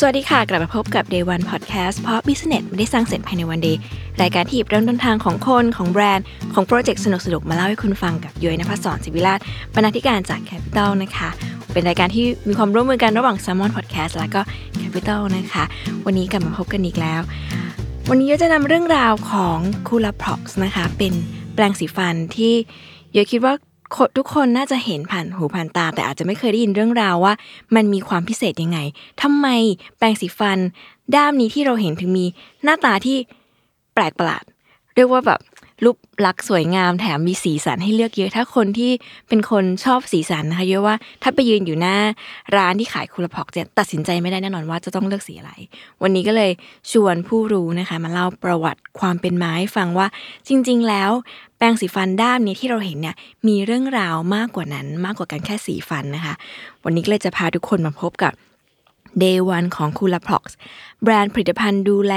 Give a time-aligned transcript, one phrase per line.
[0.00, 3.78] สวัสดีค่ะ กลับมาพบกับ Day One Podcast เพราะ Business ไม่ได้สร้างเสร็จภายในวันเดียว
[4.22, 9.40] รายการที่หยิบเริ่มต้นทางของคนของแบรนด์ ของโปรเจกต์สนุกๆ มาเล่าให้คุณฟังกับย้อยนภศรศิวิราช
[9.74, 11.28] บรรณาธิการจาก Capital นะคะ
[11.72, 14.40] เป็นรายการที่มีความร่วมมือกันระหว่าง Salmon Podcast และก็
[14.80, 15.64] Capital นะคะ
[16.06, 17.20] วันนี้กลับมาพบกันอีกแล้ว
[18.10, 19.58] วันนี้ก็จะนำเรื่องราวของ
[19.88, 21.12] c o o l a p r o x นะคะเป็น
[21.54, 22.52] แปรงสีฟันที่
[23.14, 23.54] เยอะคิดว่า
[24.16, 27.34] ทุกคนน่าจะเห็นผ่านหูผ่านตา แต่อาจจะไม่เคยได้ยินเรื่องราวว่า
[27.74, 28.78] มันมีความพิเศษยังไง
[29.22, 29.46] ทำไม
[29.98, 30.58] แปรงสีฟัน
[31.14, 32.26] ด้ามนี้ที่เราเห็นถึงมี
[32.64, 33.16] หน้าตาที่
[33.94, 34.44] แปลกประหลาด
[34.94, 35.40] เรียกว่าแบบ
[35.84, 35.96] รูป
[36.26, 38.92] ลักษณ์สวยงามแถมมีสีสันให้เลือกเยอะ ถ้าคนที่
[39.28, 41.96] เป็นคนชอบสีสันนะคะเยอะว่าถ้าไปยืนอยู่หน้า
[42.56, 45.52] ร้านที่ขายคูลพอกเนี่ยตัดสินใจไม่ได้แน่นอนว่าจะต้องเลือกสีอะไร
[46.02, 46.50] วันนี้ก็เลย
[46.92, 50.06] ชวนผู้รู้นะคะ มาเล่าประวัติความเป็นมาให้ฟังว่า
[50.48, 51.10] จริง ๆ แล้ว
[51.58, 53.16] แปรงสีฟันด้ามนี้ที่เราเห็นเนี่ย
[53.48, 56.34] มีเรื่องราวมากกว่านั้นมากกว่าการแค่สีฟันนะคะ
[56.84, 58.32] วันนี้ก็เลยจะพาทุกคนมาพบกับ
[59.24, 60.44] Day One ของ c o o l a p r o x
[61.02, 62.14] แบรนด์ผลิตภัณฑ์ดูแล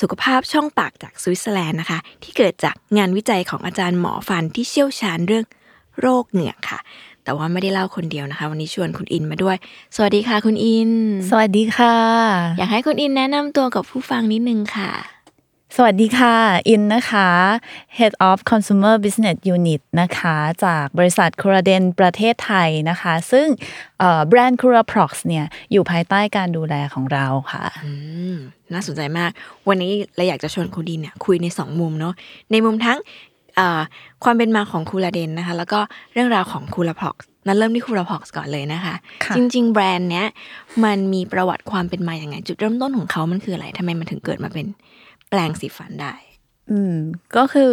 [0.00, 5.44] สุขภาพช่องปากจากสวิตเซอร์แลนด์นะคะ ที่เกิดจากงานวิจัยของอาจารย์หมอฟันที่เชี่ยวชาญเรื่อง
[6.00, 6.80] โรคเหงือกค่ะ
[7.24, 9.56] แต่ว่าไม่ได้เล่าคนเดียวนะคะ วันนี้ชวนคุณอินมาด้วย
[9.96, 10.90] สวัสดีค่ะคุณอิน
[11.30, 11.96] สวัสดีค่ะ
[12.58, 14.90] อยากให้คุณอินแนะนำตัวกับผู้ฟังนิดนึงค่ะ
[15.76, 16.36] สวัสดีค่ะ
[16.68, 17.28] อินนะคะ
[17.98, 23.46] Head of Consumer Business Unit นะคะ จากบริษัทค r รเดนประเทศไทยนะคะ ซึ่ง
[23.98, 27.92] เอ่อแบรนด์ c u r a p r o x เนี่ย อยู่ภายใต้การดูแลของเราค่ะอื
[28.34, 28.36] ม
[28.72, 29.30] น่าสนใจมาก
[29.68, 32.14] วันนี้เราอยากจะชวนคุณดินเนี่ยคุยในสองมุมเนาะ
[32.52, 32.98] ในมุมทั้ง
[33.58, 33.80] อ่า
[34.24, 35.80] ความเป็นมาของคูลาเดนนะคะ แล้วก็
[36.12, 37.16] เรื่องราวของคูลาพ็อก
[37.46, 38.94] นั้นเริ่มที่คูลาพ็อกก่อนเลยนะคะ
[39.24, 40.26] ค่ะจริง ๆ แบรนด์เนี้ย
[40.84, 44.66] มันมีประวัติความเป็นมาอย่างไง จุดเริ่มต้นของเขามันคืออะไรทำไมมันถึงเกิดมาเป็น
[45.30, 46.14] แปลงสีฟันได้
[46.70, 46.96] อืม
[47.36, 47.72] ก็คือ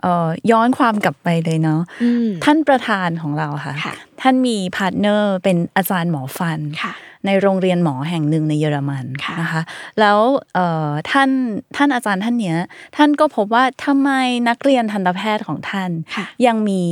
[0.00, 6.92] เอ่อย้อนความกลับไปเลยเนาะอืมท่านประธานของเราค่ะค่ะท่านมี partner เป็นอาจารย์หมอฟันค่ะ
[7.26, 9.62] ในโรงเรียนหมอแห่งหนึ่งในเยอรมันค่ะนะคะ
[10.00, 10.18] แล้ว
[10.54, 11.30] เอ่อท่าน
[11.76, 12.58] ท่านอาจารย์ท่านเนี้ย
[12.96, 14.10] ท่านก็พบว่าทำไม
[14.48, 16.84] นักเรียนทันตแพทย์ของท่านค่ะยังมี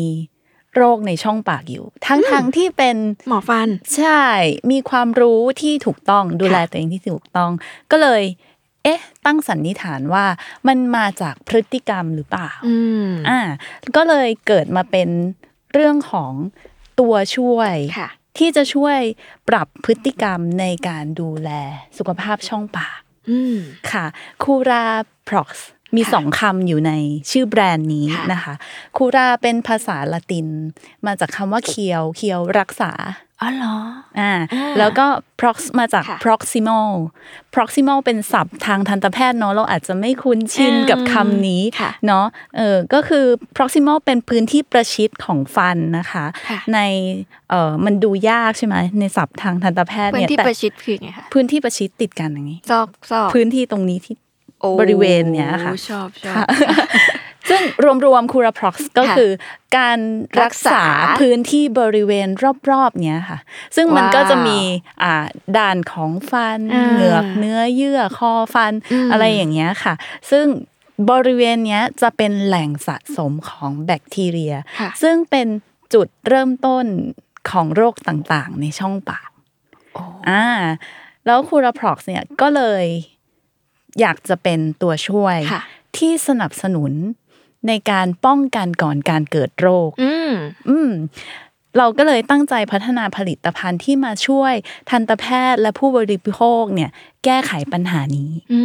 [0.77, 2.97] โรคในช่องปากอยู่ ทั้งทั้งที่เป็น
[3.29, 4.23] หมอฟัน ใช่
[4.71, 7.51] มีความรู้ที่ถูกต้องดูแลตัวเองที่ถูกต้อง
[7.91, 8.23] ก็เลย
[8.87, 10.25] เอ๊ะ ตั้งสันนิษฐานว่า
[10.69, 12.77] มันมาจากพฤติกรรมหรือเปล่าอื
[13.07, 13.41] มอ่า
[13.97, 15.09] ก็เลยเกิดมาเป็น
[15.73, 16.33] เรื่องของ
[17.01, 18.09] ตัวช่วยค่ะ
[18.39, 18.99] ที่จะช่วย
[19.49, 21.51] ปรับพฤติกรรมในการดูแล
[21.99, 23.57] สุขภาพช่องปากอืม
[23.93, 24.07] ค่ะ
[24.43, 24.85] คูรา
[25.29, 26.93] พร็อกซ์มีค่ะสองคำอยู่ใน
[27.31, 28.55] ชื่อแบรนด์นี้ค่ะนะคะ
[28.97, 30.49] คูราเป็นภาษาละติน
[31.07, 32.93] มาจากคำว่าเคียว เคียวรักษา
[33.43, 33.77] อ๋อเหรอ
[34.19, 35.07] อ่าอ่าแล้วก็
[35.41, 36.89] prox มาจากค่ะ proximal
[37.55, 42.27] proximal เป็นศัพท์ทางทันตแพทย์เนาะเราอาจจะไม่คุ้นชินอืมกับคำนี้ค่ะเนาะ
[42.57, 43.25] เออก็คือ
[43.57, 46.79] proximal เป็นพื้นที่ประชิดของฟันนะคะค่ะใน
[47.51, 54.15] เออมันดูยากใช่ไหมในศัพท์ทางทันตแพทย์พื้นเนี่ยที่แต่ประชิดคือไงคะพื้นที่ประชิดติดกันอย่างนี้ซอกซอกพื้นที่ตรงนี้ที่
[54.61, 56.47] โอ้บริเวณเนี้ยค่ะชอบชอบ
[57.51, 57.63] ซึ่ง
[58.05, 59.31] รวมๆ Curaprox ก็ค่ะคือ
[59.77, 59.99] การ
[60.43, 62.29] รักษารักษาพื้นที่บริเวณ
[62.71, 63.39] รอบๆเนี้ยค่ะ
[63.77, 64.59] ซึ่งมันว้าวก็จะมี
[65.03, 65.25] อ่า
[65.57, 69.95] ด่านของฟันอ่าเหงือกเนื้อเยื่อคอฟันอืมอะไรอย่างเงี้ยค่ะ
[70.31, 70.47] ซึ่ง
[71.11, 75.47] บริเวณเนี้ยจะเป็นแหล่งสะสมของแบคทีเรียค่ะซึ่งเป็น
[75.95, 76.85] จุดเริ่มต้น
[77.51, 79.31] ของโรคต่างๆ ในช่องปาก
[79.95, 80.45] โอ้อ่า
[81.27, 82.85] แล้วคูราพร็อกซ์เนี่ยก็เลย
[84.01, 85.63] อยากจะเป็นตัวช่วยค่ะ
[85.99, 86.93] ที่สนับสนุน
[87.69, 90.33] ในการป้องกันก่อนการเกิดโรคอืม
[90.69, 90.91] อืม
[91.79, 94.55] เราก็เลยตั้งใจพัฒนาผลิตภัณฑ์ที่มาช่วย
[94.91, 96.91] ทันตแพทย์และผู้บริโภคเนี่ย
[97.25, 98.61] แก้ไขปัญหานี้อื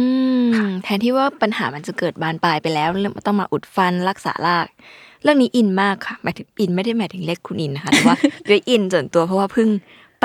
[0.46, 0.50] ม
[0.84, 4.66] แทนที่ว่าปัญหามันจะเกิดบานปลายไปแล้วเรื่องต้องมาอุดฟันรักษาราก
[5.22, 8.16] เรื่องนี้อินมากค่ะหมายถึงอินไม่ได้หมายถึงเล็กคุณอินนะคะแต่ว่า
[8.48, 9.68] ด้วยอินส่วนตัวเพราะว่าเพิ่ง
[10.20, 10.24] ไป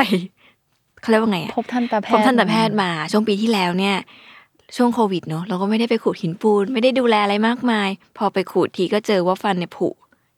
[1.01, 3.95] เขาเรียกว่าไงอะพบทันตแพพบทย์ทันตแพทย์มาช่วงปีที่แล้วเนี่ย
[4.75, 9.87] ช่วงโควิดเนอะเราก็ไม่ได้ไปขูดหินปูน ไม่ได้ดูแลอะไรมากมาย พอไปขูดทีก็เจอว่าฟันเนี่ยผุ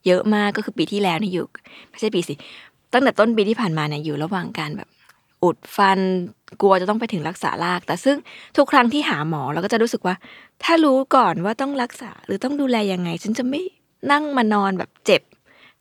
[0.08, 1.48] เยอะมากก็คือปีที่แล้วนี่อยู่
[1.90, 2.34] ไม่ใช่ปีสิ
[2.94, 4.90] ตั้งแต่ต้นปีที่ผ่านมาเนี่ยอยู่ระหว่างการแบบ
[5.44, 6.00] อุดฟัน
[6.62, 8.18] กลัวจะต้องไปถึงรักษาราก แต่ซึ่ง
[8.58, 10.16] ทุกครั้งที่หาหมอเราก็จะรู้สึกว่า
[10.64, 13.62] ถ้ารู้ก่อนว่าต้องรักษาหรือต้องดูแลยังไง ฉันจะไม่
[14.12, 15.22] นั่งมานอนแบบเจ็บ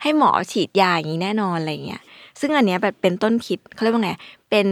[0.02, 2.02] ให้หมอฉีดยาอย่างนี้แน่นอนอะไรเงี้ย
[2.40, 4.12] ซึ่งอันเนี้ยแบบเป็นต้นคิดเขาเรียกว่าไง
[4.50, 4.66] เป็น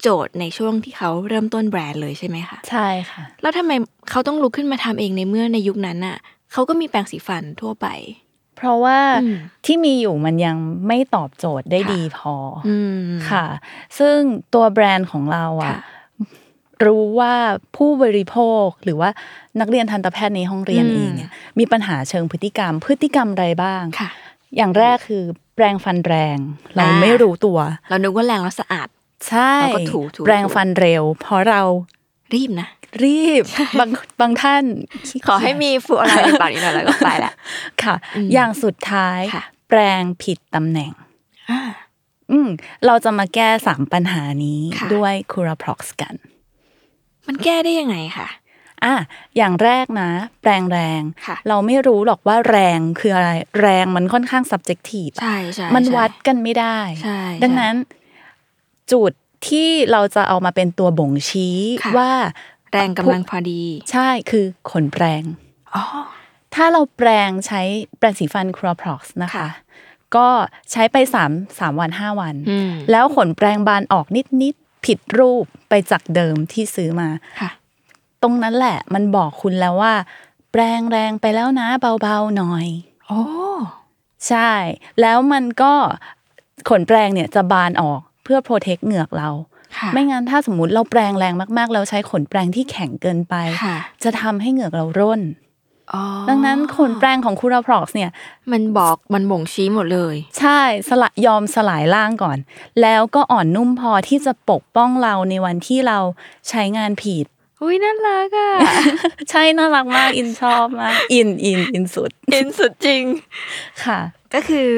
[0.00, 3.72] โจทย์ในช่วงที่เขาเริ่มต้นแบรนด์เลยใช่ไหมคะใช่ค่ะ แล้วทำไม
[4.10, 6.16] เขาต้องลุกขึ้นมาทำเองในเมื่อในยุคนั้นน่ะ
[6.52, 7.86] เขาก็มีแปรงสีฟันทั่วไป
[8.56, 9.36] เพราะว่าอืม
[9.66, 12.34] ที่มีอยู่มันยังไม่ตอบโจทย์ได้ค่ะดีพอ
[12.64, 13.46] ออืมค่ะ
[13.98, 14.18] ซึ่ง
[14.54, 15.80] ตัวแบรนด์ของเราอะค่ะ
[16.86, 17.34] รู้ว่า
[17.76, 19.10] ผู้บริโภคหรือว่า
[19.60, 24.10] นักเรียนทันตแพทย์ในห้องเรียนอืมเองเนี่ยมีปัญหาเชิงพฤติกรรม พฤติกรรมอะไรบ้างค่ะ
[24.56, 25.24] อย่างแรกคือ
[25.56, 26.38] แปรงฟันแรง
[26.74, 27.58] เราอ่าไม่รู้ตัว
[27.88, 28.88] เรานึกว่าแรงแล้วสะอาด
[29.28, 31.62] ใช่เราก็ถูถูแปรงฟันเร็ว เพราะเรา
[32.34, 32.68] รีบนะ
[33.04, 33.44] รีบ
[33.78, 34.64] บางบางท่าน
[35.08, 37.32] ขี้ขอให้มีฟูอะไรในปากนิดหน่อยแล้วก็ไปละ
[37.82, 40.92] ค่ะอืมอย่างสุดท้ายค่ะแปรงผิดตำแหน่ง
[41.50, 41.60] อ่า
[42.30, 42.48] อืม
[42.86, 46.14] เราจะมาแก้สามปัญหานี้ค่ะด้วยคูราพล็อกซ์กัน
[47.26, 48.28] มันแก้ได้ยังไงคะ
[48.84, 48.94] อะ
[49.36, 50.10] อย่างแรกนะ
[50.42, 53.30] แปรงแรงค่ะเราไม่รู้หรอกว่าแรงคืออะไร
[53.60, 57.74] แรงมันค่อนข้าง subjective ใช่ใช่มันใช่วัดกันไม่ได้ใช่ดังนั้น
[58.92, 59.12] จุด
[59.48, 62.12] ที่เราจะเอามาเป็นตัวบ่งชี้ค่ะว่า
[62.72, 63.62] แรงกำลังพอดี
[63.92, 65.22] ใช่คือขนแปรง
[65.74, 65.84] อ๋อ
[66.54, 67.62] ถ้าเราแปรงใช้
[67.98, 69.48] แปรงสีฟันครัวพล็อกซ์นะคะค่ะ
[70.16, 70.28] ก็
[70.72, 77.08] ใช้ไปสามสามวันห้าวันอืมแล้วขนแปรงบานออกนิดนิดๆผิดรูปไปจากเดิมที่ซื้อมา
[77.40, 77.50] ค่ะ
[78.22, 79.94] ตรงนั้นแหละ มันบอกคุณแล้วว่า
[80.52, 81.68] แปรงแรงไปแล้วนะ
[82.02, 82.66] เบาๆหน่อย
[83.06, 83.22] โอ้
[84.28, 84.52] ใช่
[85.00, 85.72] แล้วมันก็
[86.68, 89.30] ขนแปรงเนี่ยจะบานออกเพื่อโปรเทคเหงือกเรา
[89.78, 95.22] ค่ะไม่งั้นถ้าสมมติเราแปรงแรงมากๆแล้วใช้ขนแปรงที่แข็งเกินไปค่ะจะทำให้เหงือกเราร่น
[95.92, 98.10] อ๋อดังนั้นขนแปรงของคูราพล็อกซ์เนี่ย
[98.52, 102.38] มันบอกมันบ่งชี้หมดเลย ใช่สละยอมสลายร่างก่อน
[102.82, 105.98] แล้วก็อ่อนนุ่มพอที่จะปกป้องเราในวันที่เรา
[106.48, 107.26] ใช้งานผิด
[107.62, 108.52] อุ้ยน่ารักอะ
[109.30, 113.02] ใช่น่ารักมาก อินชอบมาก อินอินอินสุดเห็นสุดจริง
[113.84, 113.98] ค่ะ
[114.34, 114.70] ก็คือ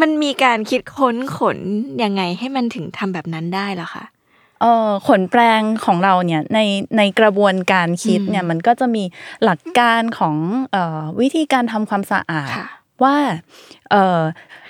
[0.00, 1.58] มันมีการคิดค้นขน
[2.02, 4.04] ยังไงให้มันถึงทำแบบนั้นได้เหรอคะ
[4.60, 6.60] เออขนแปรงของเราเนี่ยใน
[6.96, 9.04] ในกระบวนการคิดเนี่ยมันก็จะมี
[9.44, 10.36] หลักการของ
[10.72, 12.66] เอ่อวิธีการทำความสะอาดค่ะ
[13.04, 13.16] ว่า
[13.90, 14.20] เออ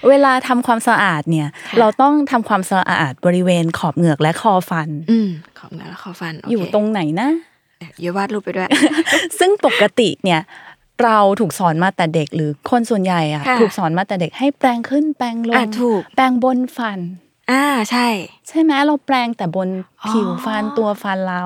[0.09, 5.29] เวลาทำความสะอาดเนี่ยค่ะเราต้องทำความสะอาดบริเวณขอบเหงือกและคอฟัน อืม
[5.59, 7.29] ขอบเนื้อและขอฟันโเคอยู่ตรงไหนนะ
[7.99, 8.69] เดี๋ยววาดรูปไปด้วย
[9.39, 10.41] ซึ่งปกติเนี่ย
[11.05, 16.99] เราถูกสอนมาแต่เด็กหรือคนส่วนใหญ่อะค่ะถูกสอนมาแต่เด็กให้แปรงขึ้นแปรงลอะงถูกแปรงบนฟัน
[17.51, 18.09] อ่าใช่
[18.49, 19.69] ใช่ไหมเราแปรงแต่บน
[20.03, 21.43] อ๋อผิวฟันตัวฟันเรา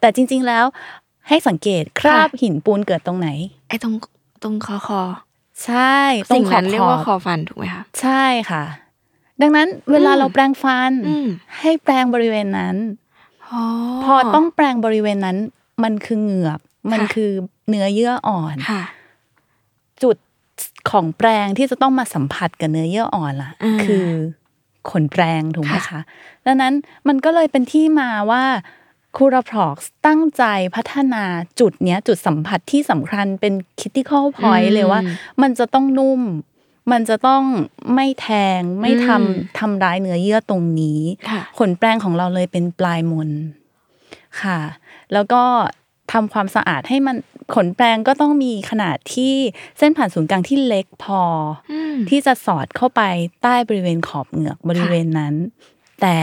[0.00, 0.64] แต่จริง ๆแล้ว
[1.28, 3.28] ให้สังเกตคราบค่ะหินปูนเกิดตรงไหน
[3.68, 3.94] ไอ้ตรง
[4.42, 5.00] ตรงคอคอ
[5.64, 5.96] ใช่
[6.30, 8.64] ตรสิ่งงขอนั้บนเรียขกอว่าบคอฟันถูกไหมคะใช่ค่ะ
[9.40, 11.26] ดังนั้นเวลาอืมเราแปรงฟันอืม
[11.60, 12.76] ให้แปรงบริเวณนั้น
[13.50, 13.62] อ๋อ
[14.04, 15.36] พอต้องแปรงบริเวณนั้น
[15.82, 16.60] มันคือเหงือก
[16.92, 17.30] มันค่ะคือ
[17.68, 18.82] เนื้อเยื่ออ่อนค่ะ
[20.02, 20.16] จุด
[20.90, 24.06] ของแปรงที่จะต้องมาสัมผัสกับเนื้อเยื่ออ่อนล่ะอืมคือ
[24.90, 26.00] ขนแปรงถูกไหมค่ะคะ
[26.46, 26.72] ดังนั้น
[27.08, 28.44] มันก็เลยเป็นที่มาว่า
[29.16, 29.76] คูราพล็อก
[30.06, 30.44] ตั้งใจ
[30.76, 31.24] พัฒนา
[31.60, 35.00] จุดเนี้ย จุดสัมผัสที่สำคัญเป็น critical point เลยว่า
[35.42, 36.22] มันจะต้องนุ่ม
[36.92, 37.42] มันจะต้อง
[37.94, 38.28] ไม่แท
[38.58, 41.00] งไม่ทำทำร้ายเนื้อเยื่อตรงนี้
[41.30, 43.30] ค่ะขนแปรงของเราเลยเป็นปลายมน
[44.42, 44.60] ค่ะ
[45.12, 45.42] แล้วก็
[46.12, 47.16] ทำความสะอาดให้มัน
[47.54, 49.34] ขนแปรงก็ต้องมีขนาดที่
[49.78, 53.02] เส้นผ่านศูนย์กลางที่เล็กพอออืมที่จะสอดเข้าไป
[53.42, 55.34] ใต้บริเวณขอบเหงือกบริเวณนั้น
[56.02, 56.18] แต่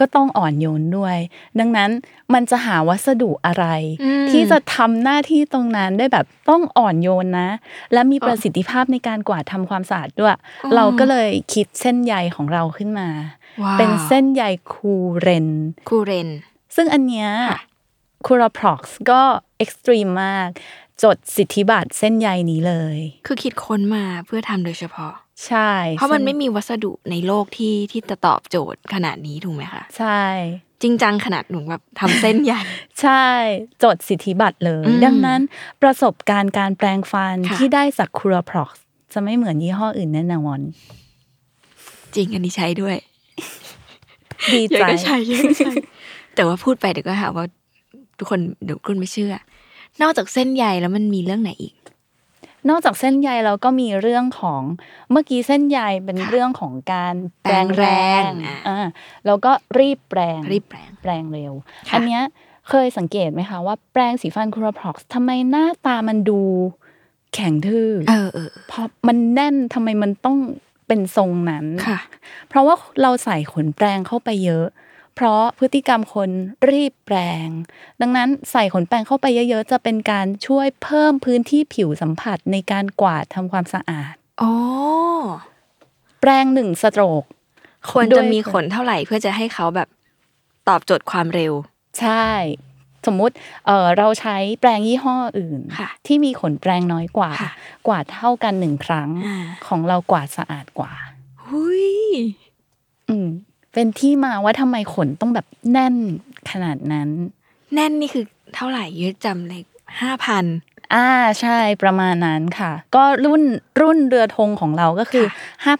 [0.00, 1.16] ก็ต้องอ่อนโยนด้วย
[1.58, 1.90] ดังนั้น
[2.34, 3.66] มันจะหาวัสดุอะไร
[4.02, 7.50] อืมที่จะทำหน้าที่ตรงนั้นได้แบบต้องอ่อนโยนนะ
[7.92, 13.08] และมีอ๋อประสิทธิภาพในการกวาดทำความสะอาดด้วยอ๋อเราก็เลยคิดเส้นใยของเราขึ้นมา
[13.62, 15.48] ว้าวเป็นเส้นใย Curen
[15.88, 16.30] Curen
[16.76, 17.60] ซึ่งอันเนี้ยค่ะ
[18.26, 19.20] Curaprox ก็
[19.58, 20.48] extreme มาก
[21.02, 25.12] จดสิทธิบัตรเส้นใยนี้เลย คือคิดค้นมาเพื่อทำโดยเฉพาะ
[25.46, 30.20] ใช่เพราะมันซึ่งไม่มีวัสดุในโลกที่ที่จะตอบโจทย์ขนาดนี้ถูกไหมคะใช่
[30.82, 32.62] จริงจังขนาดหนูแบบทำเส้นใหญ่
[33.02, 33.24] ใช่
[33.84, 35.40] จดสิทธิบัตรเลยอืมดังนั้น
[35.82, 40.60] ประสบการณ์การแปลงฟันค่ะที่ได้จากคูราพล็อกซ์จะไม่เหมือนยี่ห้ออื่นแน่นอน
[42.14, 42.96] จริงอันนี้ใช้ด้วย
[44.52, 45.72] ดีเยอะใจก็ใช้เยอะก็ใช้
[46.34, 47.44] แต่ว่าพูดไปเดี๋ยวก็หาว่า
[48.18, 49.34] ทุกคนเดี๋ยวคุณไม่เชื่อ
[50.02, 51.74] นอกจากเส้นใยแล้วมันมีเรื่องไหนอีก
[52.68, 54.62] นอกจากเส้นใยเราก็มีเรื่องของ
[55.10, 57.84] เมื่อกี้เส้นใยเป็นค่ะเรื่องของการแปแปลรงงแรแร
[58.20, 58.78] งงอะอ่า
[59.26, 61.52] แล้วก็รีบแปลงรีบแปรงแปลงเร็ว
[61.88, 62.22] ค่ะอันเนี้ย
[62.68, 66.40] เคยสังเกตไหมคะว่าแปรงสีฟันคูราพล็อกซ์ทำไมหน้าตามันดู
[67.34, 70.36] แข็งทื่อเออเออเพราะมันแน่นทำไมมันต้อง
[70.86, 71.98] เป็นทรงนั้นค่ะ
[72.48, 74.66] เพราะว่าเราใส่ขนแปรงเข้าไปเยอะ
[75.14, 76.30] เพราะพฤติกรรมคน
[76.70, 77.16] รีบแปร
[77.46, 77.48] ง
[78.00, 84.54] ดังนั้นใส่ขนแปรงเข้าไปเยอะๆ จะเป็นการช่วยเพิ่มพื้นที่ผิวสัมผัสในการกวาดทำความสะอาดอ๋อ
[86.20, 87.24] แปรงหนึ่งสโตรก
[87.90, 89.88] ควรด้จะวยมีขนเท่าไหร่เพื่อจะให้เขาแบบ
[90.68, 91.52] ตอบโจทย์ความเร็ว
[92.00, 92.28] ใช่
[93.06, 93.34] สมมุติ
[93.66, 97.52] เออเราใช้แปรงยี่ห้ออื่นค่ะที่มีขนแปรงน้อยกว่าค่ะ
[97.86, 100.92] กวาดเท่ากันหนึ่งครั้งอ่าของเรากวาดสะอาดกว่า
[101.46, 101.84] หุย
[103.08, 103.28] อืม
[103.74, 105.96] เป็นที่มาว่าทำไมขนต้องแบบแน่น
[106.50, 107.08] ขนาดนั้น
[107.74, 109.62] แน่นนี่คือเท่าไหร่ยืดจำเลย
[110.00, 110.44] ห้าพัน
[110.94, 111.08] อ่า
[111.40, 113.42] ใช่ประมาณนั้นค่ะ ก็รุ่น
[113.80, 115.26] รุ่นเรือธงของเราก็คือ
[115.64, 115.74] ค่ะ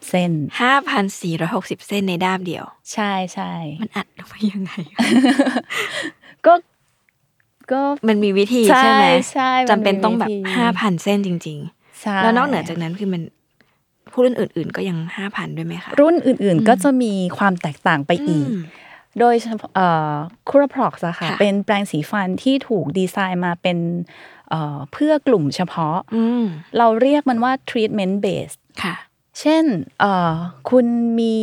[0.00, 4.72] 5,460เส้นห้าพันสี่ร้อยหกสิบเส้นในด้ามเดียว ใช่ใช่มันอัดลงไปยังไง
[6.46, 6.54] ก็
[7.72, 11.58] ก็มันมีวิธีใช่ไหมใช่มันมีจำเป็นต้องแบบวิธีห้าพันเส้นจริง
[12.02, 13.22] ใช่ๆแล้วนอกเหนือจากนั้นคือมัน
[14.14, 18.62] ผู้รุ่นอื่น ๆ ก็ยังห้าพันด้วยไหมคะ รุ่นอื่น ๆ ก็จะมีความแตกต่างไปอีกอืม
[19.20, 20.14] โดยเฉพาะเอ่อ
[20.48, 23.78] Curaprox อะค่ะค่ะ เป็นแปรงสีฟันที่ถูกดีไซน์มาเป็น
[24.50, 26.44] เอ่อเพื่อกลุ่มเฉพาะอืม
[26.78, 28.94] เราเรียกมันว่า treatment based ค่ะ
[29.40, 29.64] เช่น
[30.00, 30.32] เอ่อ
[30.70, 30.86] คุณ
[31.18, 31.38] มี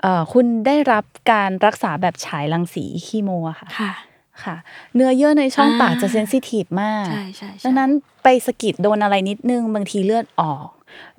[0.00, 3.92] เอ่อคุณได้รับการรักษาแบบฉายรังสีคีโมอะค่ะค่ะ
[4.44, 4.56] ค่ะ
[4.94, 7.90] เนื้อเยื่อในช่องอ่าปากจะ sensitive มากใช่ใช่ใช่ดังนั้น
[8.22, 10.68] ไปสะกิดโดนอะไรนิดนึง บางทีเลือดออก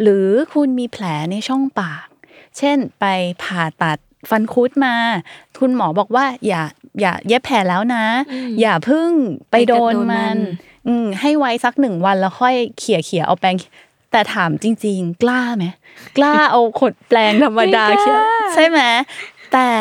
[0.01, 2.05] หรือคุณมีแผลในช่องปาก
[2.57, 3.05] เช่นไป
[3.43, 3.97] ผ่าตัด
[4.29, 4.95] ฟันคุดมา
[5.59, 6.63] คุณหมอบอกว่าอย่า
[7.01, 8.05] อย่าเย็บแผลแล้วนะ
[8.61, 9.11] อย่าเพึ่ง
[9.51, 10.37] ไปโดนมัน
[10.87, 13.55] อืมให้ไว้สักหนึ่งวันแล้วค่อยเขี่ยเขี่ยเอาแปรง
[14.11, 15.65] แต่ถามจริง ๆ กล้าไหม
[16.17, 18.19] กล้าเอาขดแปรงธรรมดาไม่กล้าเขี่ย
[18.53, 18.79] ใช่ไหม
[19.53, 19.71] แต่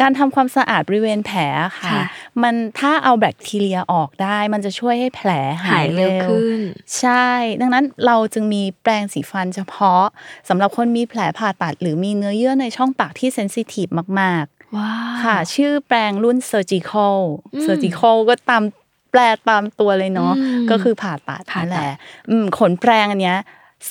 [0.00, 1.40] การทำความสะอาดบริเวณแผล
[1.80, 2.02] ค่ะค่ะ
[2.42, 5.30] มันถ้าเอาแบคทีเรียออกได้ มันจะช่วยให้แผล
[5.64, 6.60] หาหายยเร็เร็ววขึ้น
[6.98, 7.28] ใช่
[7.60, 10.04] ดังนั้นเราจึงมีแปรงสีฟันเฉพาะ
[10.48, 13.88] สำหรับคนมีแผลผ่าตัด หรือมีเนื้อเยื่อในช่องปากที่เซนซิทีฟ
[14.20, 14.44] มาก
[14.76, 17.18] ว้าๆค่ะ ชื่อแปรงรุ่น surgical
[17.54, 18.62] อืม surgical ก็ตาม
[19.10, 21.92] แปลตามตัวเลยเนาะอืมก็คือผ่าตัดผ่าตัดนั่นแหละ
[22.30, 23.38] อืมขนแปรงอันเนี้ย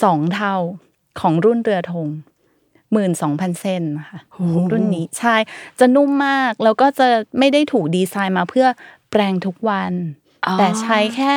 [0.04, 0.56] สองเท่า
[1.20, 2.08] ของรุ่นเรือธง
[2.94, 4.20] หมื่นสองพันเส้นค่ะ
[4.72, 5.36] รุ่นนี้ใช่
[5.80, 7.08] จะนุ่มมาก แล้วก็จะ
[7.40, 8.68] ไม่ได้ถูกดีไซน์มาเพื่อ
[9.12, 9.94] แปรงทุกวัน
[10.48, 11.34] อ๋อแต่ใช้แค่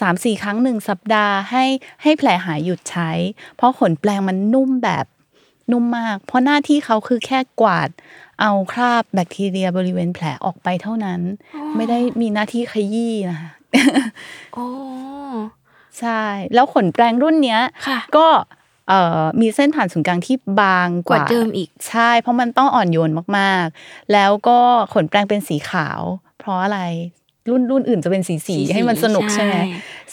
[0.00, 1.64] สามสี่ครั้งหนึ่งสัปดาห์ให้
[2.02, 3.10] ให้แผลหายหยุดใช้
[3.56, 5.06] เพราะขนแปรงมันนุ่มแบบ
[5.72, 7.90] นุ่มมาก เพราะหน้าที่เขาคือแค่กวาด
[8.40, 11.20] เอาคราบแบคทีเรียบริเวณแผลออกไปเท่านั้น
[11.76, 13.50] ไม่ได้มีหน้าที่ขยี้นะคะ
[14.54, 14.66] โอ้
[16.00, 16.22] ใช่
[16.54, 18.44] แล้วขนแปรงรุ่นเนี้ยค่ะก็เอ่อ
[19.40, 24.58] มีเส้นผ่านศูนย์กลางที่บางกกว่าว่าเดิมอีกใช่ เพราะมันต้องอ่อนโยนมากๆ แล้วก็
[24.94, 26.00] ขนแปรงเป็นสีขาว
[26.38, 26.80] เพราะอะไร
[27.50, 29.56] รุ่นรุ่นอื่นจะเป็นสีสีสีๆให้มันสนุกใช่ใช่ไหม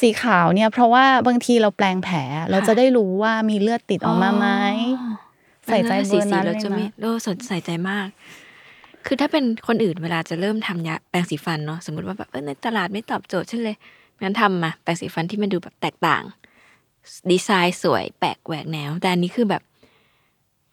[0.02, 2.18] สีขาวเนี่ย เพราะว่าบางทีเราแปลงแผล
[2.50, 4.48] เราค่ะจะได้รู้ว่ามีเลือดติดออกมาไหม
[5.00, 5.14] อ๋อ
[5.68, 8.08] ใส่ใจเบอร์นั้นเราเลยจะไม่นะโอ้สนใส่ใจมาก
[9.06, 13.76] คือถ้าเป็นคนอื่นเวลาจะเริ่มทำยาแปรงสีฟันเนาะสมมติว่าแบบเออในตลาดไม่ตอบโจทย์ฉันเลย
[14.22, 16.24] งั้นทำมาแปรงสีฟันที่มันดูแบบแตกต่าง
[17.32, 19.64] ดีไซน์สวยแปลกแหวกแนว แต่อันนี้คือแบบ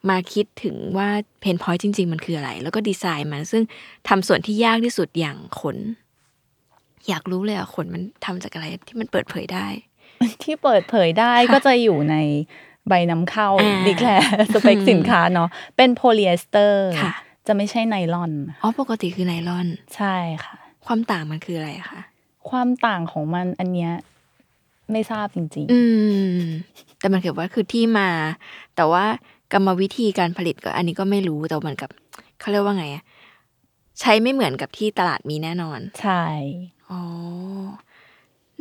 [0.09, 1.09] มาคิดถึงว่า
[1.41, 3.63] pain point จริง ๆ มันคืออะไร แล้วก็ดีไซน์มันซึ่ง
[4.07, 5.77] ทำส่วนที่ยากที่สุดอย่างขน
[7.07, 9.67] อยากรู้เลยอะขนมันทำจากอะไรที่มันเปิดเผยได้
[10.43, 12.15] ที่เปิดเผยได้ก็จะอยู่ใน
[12.89, 17.13] ใบนำเข้าอ่า declare สเปคสินค้าเนาะเป็นโพลีเอสเตอร์ค่ะ
[17.47, 22.01] จะไม่ใช่ไนลอนอ๋อปกติคือไนลอน ใช่ค่ะ ความต่างมันคืออะไรอะคะ
[22.49, 23.93] ความต่างของมันอันเนี้ย
[24.93, 25.81] ไม่ทราบจริงอื
[26.37, 26.41] ม
[26.99, 28.09] แต่มันเกี่ยวว่าคือที่มา
[28.75, 29.05] แต่ว่า
[29.53, 31.89] กรรมวิธีการผลิตก็ อันนี้ก็ไม่รู้แต่เหมือนกับ
[32.39, 33.03] เขาเรียกว่าไงอะ
[33.99, 36.23] ใช้ไม่เหมือนกับที่ตลาดมีแน่นอนๆใช่
[36.89, 37.01] อ๋อ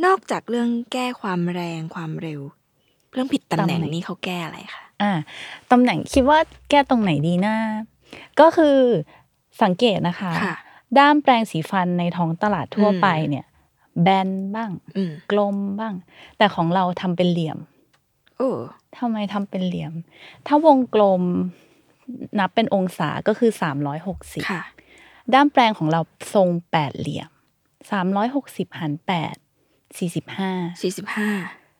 [0.04, 2.40] นอกจากเรื่องแก้ความแรงความเร็ว
[3.12, 5.12] เรื่องผิดตำแหน่งนี่เขาแก้อะไรคะอ่า
[5.70, 6.38] ตำแหน่งคิดว่า
[6.70, 7.54] แก้ตรงไหนดีนะ
[8.40, 8.78] ก็คือ
[9.62, 10.54] สังเกตนะคะค่ะ
[10.98, 13.46] ด้ามแปรงสีฟันในท้องตลาดทั่วอืมไปเนี่ย
[14.02, 15.94] แบนบ้างอืมกลมบ้าง
[16.38, 17.58] แต่ของเราทำเป็นเหลี่ยม
[18.36, 18.50] โอ้
[18.98, 19.92] ทำไมทำเป็นเหลี่ยม
[20.46, 21.22] ถ้าวงกลม
[22.38, 23.50] นับเป็นองศาก็คือ
[24.00, 24.62] 360ค่ะ
[25.32, 26.00] ด้ามแปรงของเรา
[26.34, 27.30] ทรงแปดเหลี่ยม
[28.00, 31.30] 360หาร8 45สี่สิบห้า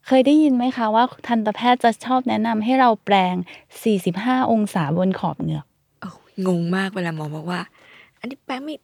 [0.06, 3.34] เคยได้ยินไหมคะว่าทันตแพทย์จะชอบแนะนำให้เราแปลง
[3.92, 5.66] 45องศาบนขอบเหงือก
[6.00, 6.08] โอ้
[6.46, 7.60] งงมากเวลาหมอบอกว่า
[8.18, 8.74] อันนี้แปลงไม่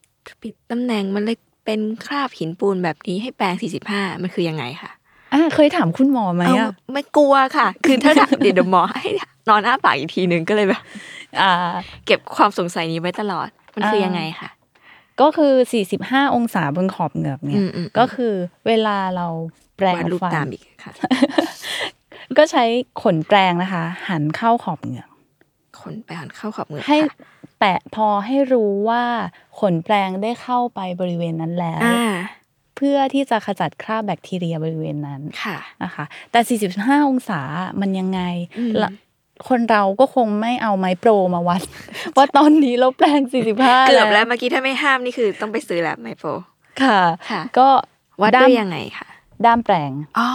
[0.43, 4.91] ผิดตำแหน่งมันเลย เป็นคราบหินปูนแบบนี้ให้แปลงสี่สิบห้ามันคือยังไงคะ
[5.33, 9.05] อะเคยถามคุณหมอไหมเอาอะไม่กลัวค่ะ คือถ้าเดี๋ยวเดี๋ยวหมอให้
[9.49, 10.83] นอนอ้าปากอีกทีหนึ่งก็เลยแบบ
[11.41, 11.73] อ่า
[12.07, 14.49] เก็บความสงสัยนี้ไว้ตลอด มันคืออ่ายังไงคะ
[15.21, 15.53] ก็คือ
[15.93, 18.35] 45 องศาบนขอบเหงือกเนี่อืยมอืมก็คือ
[18.67, 19.27] เวลาเรา
[19.77, 20.93] แปลงวาดรูปฟันตามอีกค่ะ
[22.39, 22.65] ก็ใช้
[23.03, 25.09] ขนแปรงนะคะ หันเข้าขอบเหงือก
[25.81, 27.17] คนไปหันเข้าขอบมือให้ค่ะ
[27.61, 29.05] แตะพอให้รู้ว่า
[29.61, 32.15] ขนแปรงได้เข้าไปบริเวณนั้นแล้วอ่า
[32.77, 37.41] เพื่อที่จะขจัดคราบแบคทีเรียบริเวณนั้นค่ะนะคะ แต่ 45 องศา
[37.81, 38.21] มันยังไง
[38.59, 38.91] อืมละ
[39.49, 41.63] คนเราก็คงไม่เอาไม้โปรมาวัด
[42.17, 43.21] ว่าตอนนี้เราแปลง
[43.57, 46.25] 45 เกือบแล้วเมื่อกี้ถ้าไม่ห้ามนี่คือต้องไปซื้อแล้วไมโฟ
[46.83, 47.69] ค่ะค่ะ ก็
[48.23, 49.09] วัดด้าด้มวยยังไงคะ
[49.45, 50.29] ด้ามแปลงอ๋อ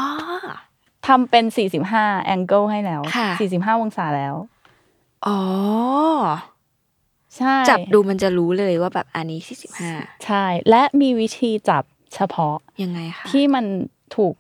[1.07, 1.45] ทำเป็น
[1.85, 4.35] 45 แองเกิลให้แล้วค่ะ45 องศาแล้ว
[5.27, 5.39] อ๋อ
[6.59, 6.60] ใช่
[7.69, 9.91] จับดูมันจะรู้เลยว่าแบบอันนี้สี่สิบห้า
[10.25, 11.83] ใช่ และมีวิธีจับ
[12.15, 13.65] เฉพาะยังไงคะที่มัน
[14.15, 14.33] ถูก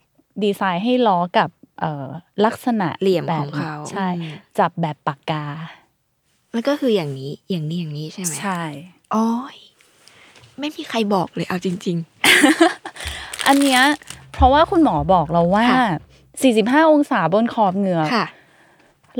[0.43, 2.07] ดีไซน์ให้ล้อกับเอ่อ
[2.45, 5.45] ลักษณะเหลี่ยมแบขบองเขาใช่อืมจับแบบปากกา
[6.53, 8.61] แล้วก็คืออย่างนี้อย่างนี้อย่างนี้ใช่ไหมใช่
[9.11, 9.57] โอ้ย
[10.59, 11.97] ไม่มีใครบอกเลยเอาจริง
[13.47, 13.81] อันเนี้ย
[14.33, 15.89] เพราะว่าคุณหมอบอกเราว่าค่ะ
[16.39, 18.25] 45 องศาบนขอบเหงือกๆค่ะ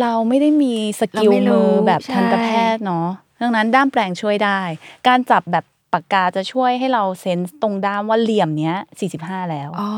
[0.01, 3.07] เราไม่ได้มีสกิลเราไม่รู้มือแบบใช่ทันตแพทย์เนาะ
[3.41, 4.59] ดังนั้นด้ามแปรงช่วยได้
[5.07, 8.75] การจับแบบปากกาจะช่วยให้เรา sense ตรงด้ามว่าเหลี่ยมเนี้ย
[9.13, 9.91] 45แล้วอ๋อ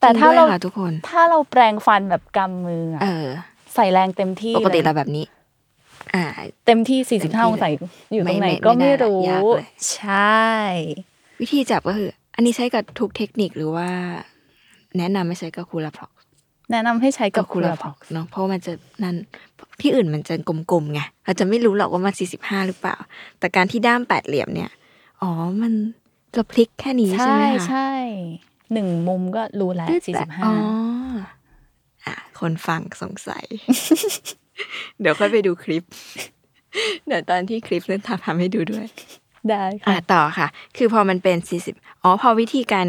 [0.00, 3.26] แต่ถ้าเราจงด้วยค่ะทุกคน ถ้าเราแปรงฟันแบบกำมืออะเออ
[3.74, 5.24] ใส่แรงเต็มที่ปกติลเรายแบบนี้
[6.14, 6.24] อ่า
[6.66, 7.68] เต็มที่เต็มที่45องศา
[8.12, 10.46] อยู่ตรงไหนไม่ไม่ก็ไม่ไม่ได้รู้ยากเลยใช่
[11.40, 13.88] วิธีจับก็คือ อันนี้ใช้กับทุกเทคนิคหรือว่า
[14.98, 16.10] แนะนำไม่ใช้กับคูลาพร็อก
[16.72, 19.16] แนะนำให้ใช้กับคูคูลาลาพพร็ออกเนาะเพราะว่ามันจะนั่น
[19.80, 22.96] ที่อื่นมันจะกลมๆไงเราจะไม่รู้หรอกว่ามันสี่สิบห้าหรือเปล่า
[23.38, 24.70] แต่การที่ด้ามแปดเหลี่ยมเนี่ย
[25.22, 25.30] อ๋อ
[25.62, 25.72] มัน
[26.34, 27.90] จะพลิกแค่นี้ใช่ใช่ไหมคะใช่
[28.72, 30.54] หนึ่งมุมก็รู้แล้วแต่อ๋อ
[32.02, 33.44] 45อะคนฟังสงสัย
[35.00, 35.82] เดี๋ยวค่อยไปดูคลิป
[37.06, 38.86] เดี๋ยวตอนที่คลิปเล่นทำทำให้ดูด้วย
[39.48, 42.86] ได้อะค่ะ ต่อค่ะ คือพอมันเป็นสี่สิบอ๋อ พอวิธีการ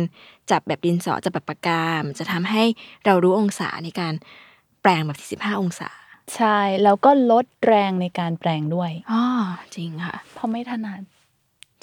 [0.51, 2.63] จับแบบดินสอจับแบบปากกามันจะทำให้
[3.05, 4.13] เรารู้องศาในการ
[4.81, 5.89] แปลงแบบสี่สิบห้าองศา
[6.35, 9.23] ใช่ แล้วก็ลดแรงในการแปลงด้วย อ๋อ
[9.75, 11.01] จริงค่ะ เพราะไม่ถนัด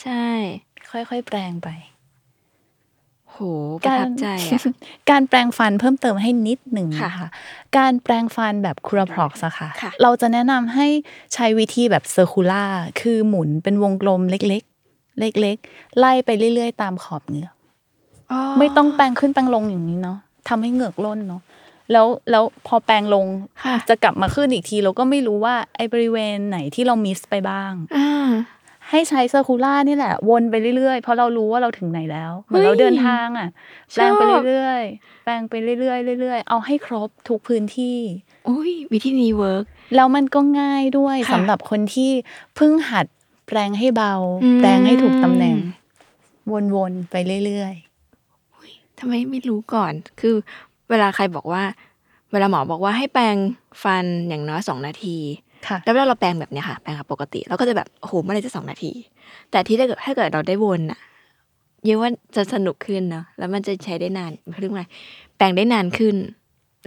[0.02, 0.26] ใช่
[0.90, 1.68] ค่อยๆ แปลงไป
[3.30, 3.38] โห
[3.82, 4.60] ประทับใจอะ
[5.10, 7.28] การแปลงฟันเพิ่มเติมให้นิดหนึ่งค่ะนะคะ
[7.78, 10.86] การแปรงฟันแบบ Curaprox อะค่ะค่ะ เราจะแนะนำให้
[11.34, 12.64] ใช้วิธีแบบ circular
[13.00, 17.54] คือหมุนเป็นวงกลมเล็กๆ เล็กๆ ไล่ไปเรื่อยๆ ตามขอบเหงือก
[18.32, 21.42] อ๋อไม่ต้องแปรงขึ้นแปรงลงอย่างนี้เนาะทำให้เหงือกร่นเนาะ
[21.92, 23.26] แล้วแล้วพอแปรงลง
[23.64, 28.28] ค่ะจะกลับมาขึ้นอีกที เราก็ไม่รู้ว่าไอ้บริเวณไหนที่เรา miss ไปบ้างอ่า
[28.90, 33.48] ให้ใช้ circular นี่แหละ วนไปเรื่อยๆ เพราะเรารู้ว่าเราถึงไหนแล้วเหมือนเฮ้ยเราเดินทางอะ
[33.94, 37.98] ชอบแปลงไปเรื่อยๆ แปลงไปเรื่อยๆเรื่อยๆ เอาให้ครบทุกพื้นที่
[38.48, 39.64] อุ้ยวิธีนี้เวิร์ก
[39.96, 42.10] แล้วมันก็ง่ายด้วยค่ะสำหรับคนที่
[42.56, 43.06] เพิ่งหัด
[43.46, 45.56] แปลงให้เบาอืมแปลงให้ถูกตำแหน่ง
[46.74, 47.14] วนๆ ไป
[47.46, 47.74] เรื่อย
[48.98, 50.36] ทำไมไม่รู้ก่อน คือ
[50.90, 51.62] เวลาใครบอกว่า
[52.32, 53.36] เวลาหมอบอกว่าให้แปรง
[53.82, 58.92] ฟันอย่างน้อยสองนาทีๆค่ะแล้วเวลาเราแปรงแบบเนี้ยค่ะแปรงแบบปกติเราก็จะแบบโอ้โหเมื่อไหรจะสองนาที
[59.50, 60.98] แต่ที่ถ้าเกิดถ้าเกิดเราได้วนอะ
[61.84, 64.84] เยอะว่าจะสนุกขึ้นเนาะแล้วมันจะใช้ได้นานเขาเรียกว่าไง
[65.36, 66.16] แปรงได้นานขึ้น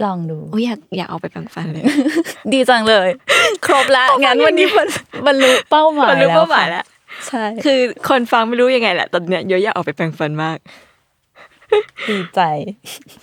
[0.04, 1.84] ลองดูโอ้ยอยากอยากเอาไปแปรงฟันเลย
[2.52, 3.08] ดีจังเลย
[3.66, 4.66] ครบละงั้นวันนี้
[5.26, 6.84] บรรลุเป้าหมายบรรลุแล้วเป้าหมายแล้ว
[7.26, 10.58] ใช่ คือคนฟังไม่รู้ยังไงแหละตอนเนี้ยเยอะอยากเอาไปแปรงฟันมาก
[12.10, 12.40] ดีใจ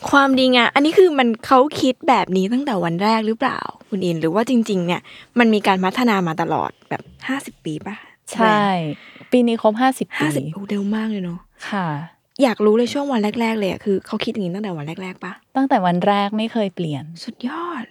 [0.09, 5.01] ความดีงามอันนี้คือมันเขาคิดแบบนี้ตั้งแต่วันแรกหรือเปล่า คุณอินหรือว่าจริง ๆ เนี่ย
[5.39, 7.95] มันมีการพัฒนามาตลอดแบบห้าสิบปีป่ะ
[8.33, 8.61] ใช่
[9.31, 11.87] ปีนี้ครบห้าสิบห้าปีสิบโอ้เร็วมากเลยเนาะค่ะ
[12.43, 17.83] อยากรู้เลยช่วงวันแรก ๆ เลยอะคือเขาคิดอย่างนี้ตั้งแต่วันแรกๆปะตั้งแต่วันแรกไม่เคยเปลี่ยน สุดยอด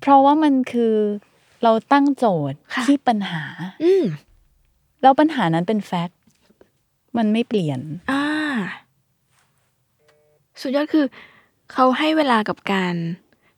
[0.00, 0.94] เพราะว่ามันคือ
[1.62, 3.44] เราตั้งโจทย์ค่ะที่ปัญหา
[3.84, 4.04] อืม
[5.02, 6.18] แล้วปัญหานั้นเป็นแฟกต์
[7.16, 7.80] มันไม่เปลี่ยน
[8.12, 8.24] อ่า
[10.60, 11.04] สุดยอดคือ
[11.72, 12.94] เขาให้เวลากับการ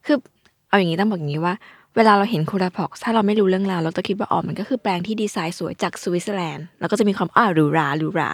[0.06, 0.16] คือ
[0.68, 1.54] เอาอย่างนี้ต้องบอกอย่างนี้ว่า
[1.96, 8.30] เวลาเราเห็น Curaprox ถ้าเราไม่รู้เรื่องราวเราจะคิดว่าอ๋อมันก็คือแปรงที่ดีไซน์สวยจากสวิตเซอร์แลนด์แล้วก็จะมีความอ้าวหรูหราหรูหรา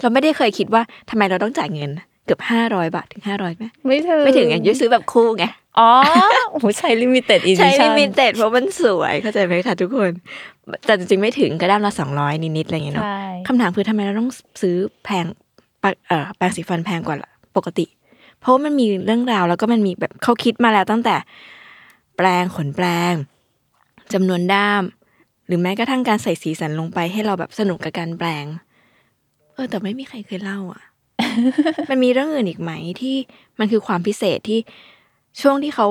[0.00, 1.90] เราไม่ได้เคยคิดว่าทำไมเราต้องจ่ายเงิน
[2.26, 5.44] เกือบห้าร้อยบาทถึงห้าร้อยไหมไม่ถึงไม่ถึงไงยุ้ยซื้อแบบคู่ไง
[5.78, 5.90] อ๋อ
[6.50, 10.12] โอ้โหใช้ limited edi ใช้ limited เพราะมันสวยเข้าใจไหมคะทุกคน
[10.86, 14.30] แต่จริงๆไม่ถึงก็ด้ามละสองร้อยนิดๆอะไรอย่างเงี้ยเนาะใช่คำถามคือทำไมเราต้อง
[14.62, 15.24] ซื้อแพง
[15.82, 17.16] ปะเอ่อแปรงสีฟันแพงกว่า
[17.56, 17.84] ปกติ
[18.40, 21.16] เพราะว่ามันมีเรื่องราวแล้วก็มันมีแบบเขาคิดมาแล้วตั้งแต่
[22.16, 23.14] แปลงขนแปลง
[24.12, 24.82] จำนวนด้าม
[25.46, 28.44] หรือแม้กระทั่งการใส่สีสันลงไปให้เราแบบสนุกกับการแปลง
[29.54, 30.82] เออแต่ไม่มีใครเคยเล่าอะ
[31.90, 33.16] มันมีเรื่องอื่นอีกไหมที่
[33.58, 34.58] มันคือความพิเศษที่
[35.40, 35.86] ช่วงที่เขา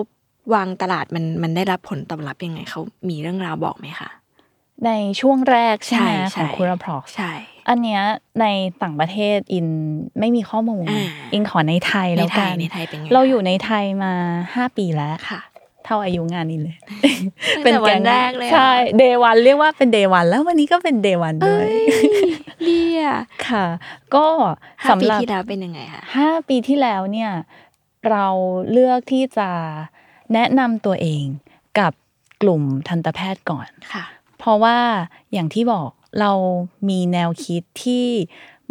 [0.54, 4.10] วางตลาดมันมันได้รับผลตอบรับยังไงเขามีเรื่องราวบอกไหมคะ
[4.86, 7.32] ในช่วงแรกใช่ไหมใช่ของคูราพร็อกใช่
[7.70, 8.02] อันเนี้ย
[8.42, 8.46] ใน
[8.82, 9.68] ต่างประเทศอิน
[10.20, 14.13] ไม่มีข้อมูลอ่าอินขอในไทยในไทยแล้วกันในไทยเป็นไงเราอยู่ในไทยมา
[14.56, 15.39] ห้าปีแล้วค่ะ
[15.86, 16.78] เท่าอายุงานอินเลย
[17.65, 21.68] ตั้งแต่วันแรกเลยเหรอใช่ day one เรียกว่าเป็น day one แล้ววันนี้ก็เป็น day one ด้วย
[22.63, 23.04] เดีย
[23.48, 23.65] ค่ะ
[24.15, 24.26] ก็
[24.84, 27.32] สำหรับห้าปีที่แล้วเป็นยังไงคะห้าปีที่แล้วเนี่ย
[28.10, 28.28] เรา
[28.72, 29.50] เลือกที่จะ
[30.34, 31.24] แนะนำตัวเอง
[31.80, 31.94] กับ
[32.42, 34.06] กลุ่มทันตแพทย์ก่อนค่ะ
[34.39, 34.78] เพราะว่า
[35.34, 36.32] อย่างที่บอกเรา
[36.89, 38.08] มีแนวคิดที่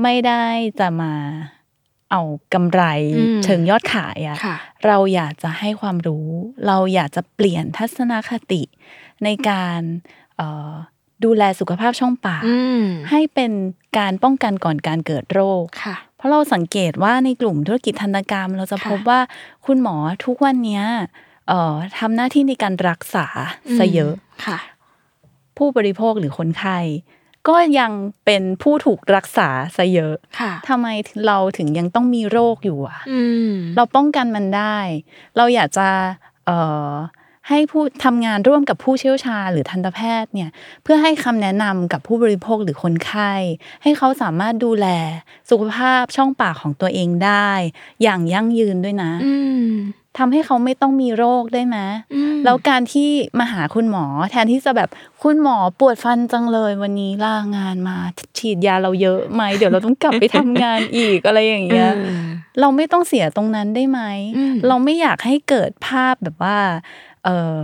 [0.02, 0.44] ไม่ได้
[0.81, 1.14] จะมา
[2.11, 2.22] เอา
[2.54, 2.83] กำไร
[3.18, 6.28] อืมเชิงยอดขายอะค่ะเราอยากจะให้ความรู้
[6.66, 8.62] เราอยากจะเปลี่ยนทัศนคติ
[9.24, 9.81] ในการ
[10.37, 10.72] เอ่อ
[11.24, 13.52] ดูแลสุขภาพช่องปากอืมให้เป็น
[13.98, 19.20] การป้องกันก่อนการเกิดโรคค่ะเพราะเราสังเกตว่าในกลุ่มธุรกิจทันตกรรม เราจะค่ะพบว่า
[19.66, 20.85] คุณหมอทุกวันเนี้ย
[21.48, 23.26] เอ่อทำหน้าที่ในการรักษา
[23.78, 24.14] ซะเยอะ
[24.46, 24.59] ค่ะ
[25.59, 26.79] ผู้บริโภคหรือคนไข้
[27.49, 27.92] ก็ยัง
[28.25, 30.87] เป็นผู้ถูกรักษาซะเยอะค่ะทำไม
[31.27, 34.79] เราถึงยังต้องมีโรคอยู่อะอืมเราป้องกันมันได้
[35.37, 35.88] เราอยากจะ
[36.47, 36.92] เอ่อ
[37.49, 40.51] ให้ผู้ทำงานร่วมกับผู้เชี่ยวชาญหรือทันตแพทย์เนี่ย
[40.83, 43.33] เพื่อให้คำแนะนำกับผู้บริโภคหรือคนไข้
[43.83, 44.87] ให้เขาสามารถดูแล
[45.51, 47.51] สุขภาพช่องปากของตัวเองได้
[48.03, 49.35] อย่างยั่งยืนด้วยนะอื
[49.68, 49.71] ม
[50.18, 51.78] ทำให้เขาไม่ต้องมีโรคได้ไหม
[52.14, 54.88] อืมแล้วการที่มาหาคุณหมอ แทนที่จะแบบ
[55.22, 57.96] คุณหมอปวดฟันจังเลยวันนี้ลางานมา
[58.38, 62.22] ฉีดยาเราเยอะไหมเดี๋ยวเราต้องกลับไปทำงานอีกอะไรอย่างเงี้ยอืม
[62.61, 64.00] เราไม่ต้องเสียตรงนั้นได้ไหม
[64.37, 66.59] อืมเราไม่อยากให้เกิดภาพแบบว่า
[67.24, 67.28] เอ
[67.59, 67.62] อ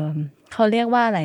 [0.53, 1.21] เขาเรียกว่าอะไร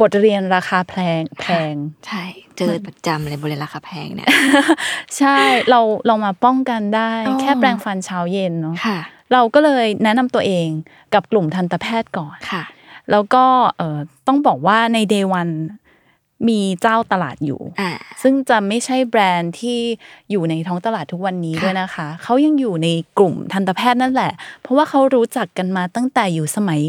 [0.00, 1.74] บทเรียนราคาแพงแพง
[2.06, 2.24] ใช่
[2.56, 4.28] เจอประจำเลยบริเวณราคาแพงเนี่ย
[5.18, 5.38] ใช่
[5.70, 8.98] เราเรามาป้องกันได้อ๋อแค่แปรงฟันเช้าเย็นเนาะค่ะ
[9.32, 10.68] เราก็เลยแนะนำตัวเอง
[11.14, 12.64] กับกลุ่มทันตแพทย์ก่อนค่ะ
[13.10, 13.44] แล้วก็
[13.78, 15.54] เออต้องบอกว่าใน day one
[16.48, 19.78] มีเจ้าตลาดอยู่อ่าซึ่งจะไม่ใช่แบรนด์ที่
[20.30, 22.88] อยู่ในท้องตลาดทุกวันนี้ค่ะด้วยนะคะ เขายังอยู่ใน
[23.18, 26.80] กลุ่มทันตแพทย์นั่นแหละ เพราะว่าเขารู้จักกันมาตั้งแต่อยู่สมัย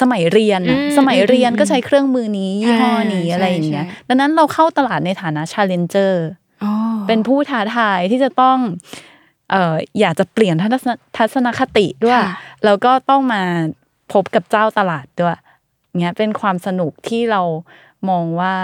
[0.00, 6.14] สมัยเรียนน่ะอืมสมัยเรียนอืมก็ใช้เครื่องมือนี้ยี่ห้อนี้ใช่อะไรอย่างเงี้ยใช่ดังนั้นเราเข้าตลาดในฐานะ challenger
[6.64, 6.72] อ๋อ
[7.06, 13.42] เป็นผู้ท้าทายที่จะต้องเอ่ออยากจะเปลี่ยนทัศนทัศนคติด้วยค่ะแล้วก็ต้องมา
[14.12, 15.36] พบกับเจ้าตลาดด้วย
[16.00, 17.42] เงี้ยเป็นความสนุกที่เรา
[18.08, 18.54] มองว่า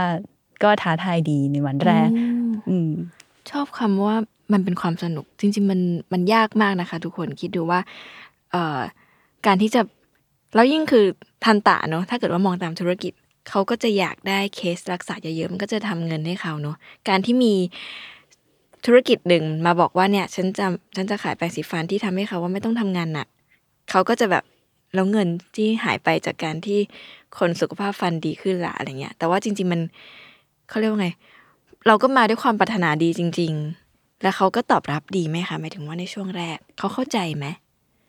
[0.62, 2.92] ก็ท้าทายดีในวันแรกอืมอืม
[3.50, 4.16] ชอบคำว่า
[4.52, 5.80] มันเป็นความสนุก จริง ๆ มัน
[6.12, 7.80] มันยากมากนะคะ ทุกคนคิดดูว่า
[8.52, 8.78] เอ่อ
[9.46, 9.80] การที่จะ
[10.54, 11.04] แล้วยิ่งคือ
[11.44, 13.12] ทันตะเนาะถ้าเกิดว่ามองตามธุรกิจ
[13.48, 16.76] เขาก็จะอยากได้เคสรักษาเยอะๆมันก็จะทำเงินให้เขาเนาะ
[17.08, 17.54] การที่มี
[18.86, 23.28] ธุรกิจหนึ่งมาบอกว่าเนี่ย ฉันจะฉันจะขายแปรงสีฟันที่ทำให้เขาว่าไม่ต้องทำงานหนัก
[23.90, 24.44] เขาก็จะแบบ
[24.94, 26.78] แล้วเงินที่หายไปจากการที่
[27.38, 29.80] คนสุขภาพฟันดีขึ้นละอะไรเงี้ย แต่ว่าจริง ๆ มัน
[30.68, 31.08] เขาเรียกว่าไง
[31.86, 33.52] เราก็มาด้วยความปรารถนาดีจริง
[33.88, 37.46] ๆ แล้วเขาก็ตอบรับดีไหมคะหมายถึงว่าในช่วงแรกเขาเข้าใจไหม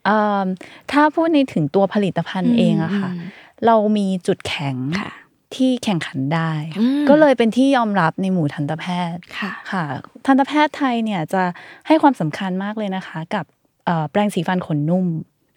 [0.04, 0.46] เอิ่ม
[0.92, 3.28] ถ้าพูดในถึงตัวผลิตภัณฑ์เองอะค่ะอืม
[3.66, 5.10] เรามีจุดแข็งค่ะ
[5.54, 9.84] ที่แข่งขันได้อืมก็เลยเป็นที่ยอมรับในหมู่ทันตแพทย์ค่ะค่ะ
[10.26, 11.42] ทันตแพทย์ไทยเนี่ยจะ
[11.86, 13.44] ให้ความสำคัญมากเลยนะคะ กับ
[13.86, 15.06] เอ่อแปรงสีฟันขนนุ่ม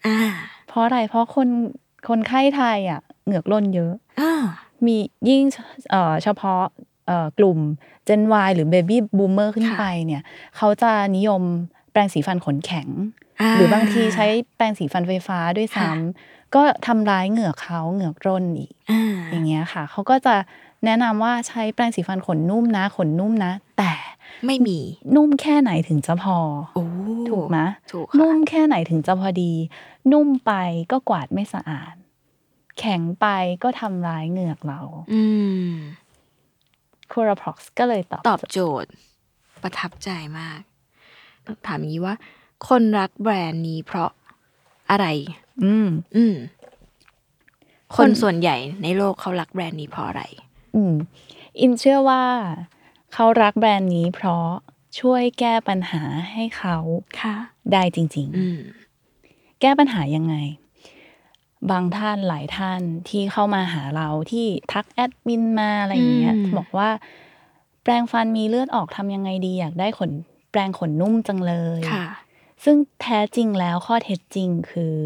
[0.06, 0.16] อ่า
[0.68, 1.48] เพราะอะไรเพราะคน
[2.08, 4.42] คนไข้ไทยอะเหงือกร่นเยอะอ่า
[4.86, 4.96] มี
[5.28, 5.42] ยิ่ง
[5.90, 6.62] เอ่อเฉพาะ
[7.06, 7.58] เอ่อกลุ่ม
[8.08, 10.22] Gen Y หรือ Baby Boomer ขึ้นค่ะไปเนี่ย
[10.56, 11.42] เขาจะนิยม
[11.92, 14.26] แปรงสีฟันขนแข็งาหรือบางทีใช้
[14.56, 20.34] แปรงสีฟันไฟฟ้าด้วยซ้ค่ะำ ก็ทำร้ายเหงือกเขาเหงือกร่นอีกอ่าอย่างเงี้ยค่ะเขาก็จะ
[20.84, 23.92] แนะนำว่าใช้แปรงสีฟันขนนุ่มนะ ขนนุ่มนะ แต่
[24.46, 24.78] ไม่มี
[25.16, 26.36] นุ่มแค่ไหนถึงจะพอ
[26.74, 26.84] โอ้
[27.30, 27.58] ถูกไหม
[27.92, 29.52] ถูกค่ะนุ่มแค่ไหนถึงจะพอดี
[30.12, 30.52] นุ่มไป
[30.92, 31.94] ก็กวาดไม่สะอาด
[32.78, 33.26] แข็งไป
[33.62, 34.80] ก็ทำร้ายเหงือกเรา
[35.12, 35.22] อื
[35.66, 35.70] ม
[37.12, 38.90] c o r a p r o x ก็เลยตอบตอบโจทย์
[39.62, 40.60] ประทับใจมาก
[41.44, 42.14] ต้องถามอย่างนี้ว่า
[42.68, 44.10] คนรักแบรนด์นี้เพราะ
[44.90, 45.06] อะไร
[45.64, 46.34] อืม อืม
[47.94, 50.22] คคนนส่วนใหญ่ในโลกเขารักแบรนด์นี้เพราะอะไร
[50.74, 50.94] อืม
[51.60, 52.24] อินเชื่อว่า
[53.12, 54.48] เขารักแบรนด์นี้เพราะ
[55.00, 56.76] ช่วยแก้ปัญหาให้เขา
[57.20, 57.36] ค่ะ
[57.72, 60.34] ได้จริงอืมๆแก้ปัญหายังไง
[61.70, 66.90] บางท่านหลายท่านที่เข้ามาหาเราที่ทักแอดมินมาอะไรอย่างเงี้ยอืม บอกว่า
[67.82, 70.10] แปรงฟันมีเลือดออกทำยังไงดีอยากได้ขน
[70.50, 72.06] แปรงขนนุ่มจังเลย ค่ะ
[72.64, 74.96] ซึ่งแท้จริงแล้วข้อเท็จจริงคือ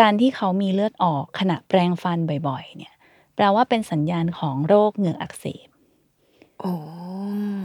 [0.00, 2.94] การที่เขามีเลือดออกขณะแปรงฟันบ่อย ๆ เนี่ย
[3.36, 5.68] แปลว่าเป็นสัญญาณของโรคเหงือกอักเสบ
[6.60, 6.72] โอ้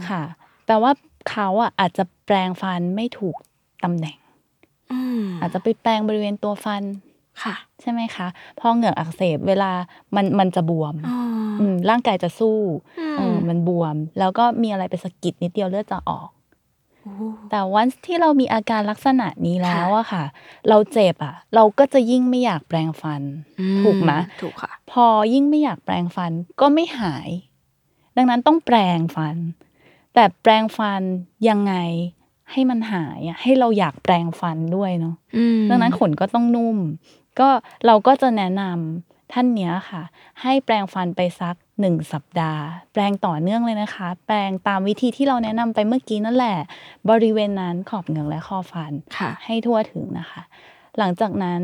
[0.08, 0.22] ค่ะ
[0.66, 0.92] แปลว่า
[1.30, 3.36] เขาอะอาจจะแปรงฟันไม่ถูก
[3.84, 4.18] ตำแหน่ง
[4.92, 6.82] อืมอาจจะไปแปรงบริเวณตัวฟัน
[7.42, 8.26] ค่ะ ใช่ไหมคะ
[8.60, 9.72] พอเหงือกอักเสบเวลา
[10.16, 11.16] มันมันจะบวมอ๋อ
[11.60, 12.58] อืมร่างกายจะสู้
[12.98, 16.35] อืมเออมันบวม แล้วก็มีอะไรไปสะกิดนิดเดียวเลือดจะออกโอ้
[17.50, 20.24] แต่วันที่เรามีอาการลักษณะนี้แล้วค่ะอะค่ะ
[20.68, 23.22] เราเจ็บอะเราก็จะยิ่งไม่อยากแปรงฟัน
[23.60, 27.28] อืถูกไหมถูกค่ะ พอยิ่งไม่อยากแปรงฟันก็ไม่หาย
[28.16, 29.36] ดังนั้นต้องแปรงฟัน
[30.14, 31.02] แต่แปรงฟัน
[31.48, 31.74] ยังไง
[32.50, 36.78] ให้มันหายอะให้เราอยากแปรงฟันด้วยเนาะอืมดังนั้นขนก็ต้องนุ่ม
[37.40, 37.48] ก็
[37.86, 40.02] เราก็จะแนะนำท่านเนี้ยค่ะ
[40.42, 42.62] ให้แปรงฟันไปสัก หนึ่งสัปดาห์
[42.92, 46.58] แปรงต่อเนื่องเลยนะคะ แปรงตามวิธีที่เราแนะนำไปเมื่อกี้นั่นแหละ
[47.10, 50.42] บริเวณนั้นขอบเหงือกและคอฟันค่ะ ให้ทั่วถึงนะคะ
[50.98, 51.62] หลังจากนั้น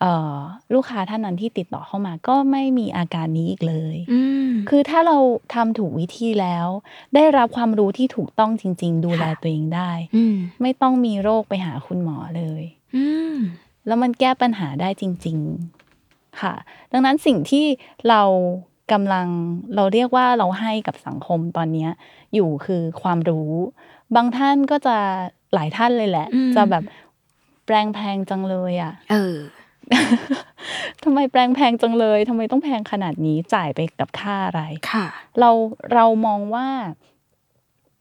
[0.00, 0.36] เอ่อ
[0.74, 5.18] ลูกค้าท่านนั้นที่ติดต่อเข้ามาก็ไม่มีอาการนี้อีกเลย อืม คือถ้าเรา
[5.54, 6.66] ทำถูกวิธีแล้ว
[7.14, 12.62] ได้รับความรู้ที่ถูกต้องจริง ๆ ดูแลค่ะ ตัวเองได้ อืม ไม่ต้องมีโรคไปหาคุณหมอเลย
[12.96, 13.36] อืม
[13.86, 15.38] แล้วมันแก้ปัญหาได้จริง
[15.90, 16.54] ๆ ค่ะ
[16.92, 17.66] ดังนั้นสิ่งที่
[18.08, 18.22] เรา
[18.92, 19.28] กำลัง
[19.74, 21.90] เราเรียกว่าเราให้กับสังคมตอนเนี้ย
[22.34, 23.50] อยู่คือความรู้
[24.16, 24.96] บางท่านก็จะ
[25.54, 26.84] หลายท่านเลยแหละอืมจะแบบ
[27.66, 29.36] แปลงแพงจังเลยอะ เออ
[31.04, 35.06] ทำไมแปลงแพงจังเลยทำไมต้องแพงขนาดนี้จ่ายไปกับค่าอะไรค่ะ
[35.40, 35.50] เรา
[35.92, 36.68] เรามองว่า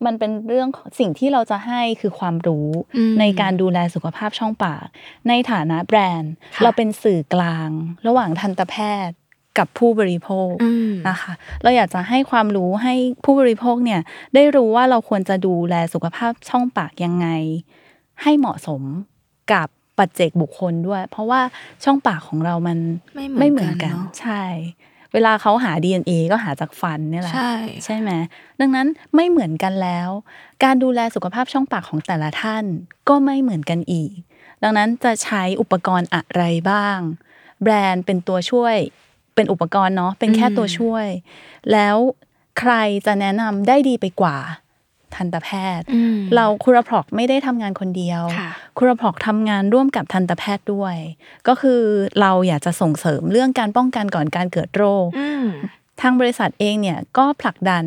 [0.06, 2.68] มันเป็นเรื่องของสิ่งที่เราจะให้คือความรู้
[2.98, 4.86] อืมในการดูแลสุขภาพช่องปาก
[5.28, 7.70] ในฐานะแบรนด์ค่ะเราเป็นสื่อกลาง
[8.08, 8.76] ระหว่างทันตแพ
[9.08, 9.18] ทย์
[9.58, 12.94] กับผู้บริโภคอืมนะคะ เราอยากจะให้ความรู้ให้
[13.26, 14.02] ผู้บริโภคเนี่ย
[14.36, 17.28] ได้รู้ว่าเราควรจะดูแลสุขภาพช่องปากยังไง
[18.22, 18.82] ให้เหมาะสม
[19.54, 21.42] กับปัจเจกบุคคลด้วย เพราะว่า
[21.84, 22.78] ช่องปากของเรามัน
[23.40, 24.44] ไม่เหมือนเหมือนกันกันเนอะใช่
[25.14, 27.54] เวลาเขาหา DNA ก็หาจากฟันเนี่ยแหละใช่
[27.86, 28.12] ใช่ไหม
[28.60, 30.10] ดังนั้นไม่เหมือนกันแล้ว
[30.64, 32.66] การดูแลสุขภาพช่องปากของแต่ละท่าน
[33.10, 34.14] ก็ไม่เหมือนกันอีก
[34.64, 37.00] ดังนั้นจะใช้อุปกรณ์อะไรบ้าง
[37.62, 38.76] แบรนด์เป็นตัวช่วย
[39.36, 41.08] เป็นอุปกรณ์เนาะเป็นแค่ตัวช่วย
[41.72, 41.98] แล้ว
[42.60, 42.74] ใคร
[43.06, 44.38] จะแนะนำได้ดีไปกว่า
[45.16, 50.96] ทันตแพทย์อืมเราคุรพรอกไม่ได้ทำงานคนเดียวค่ะคุรพรอกทำงานร่วมกับทันตแพทย์ด้วย
[51.48, 51.82] ก็คือ
[52.22, 55.46] เราอยากจะส่งเสริมเรื่องการป้องกันก่อนการเกิดโรคอืม
[56.02, 57.86] ทางบริษัทเองเนี่ยก็ผลักดัน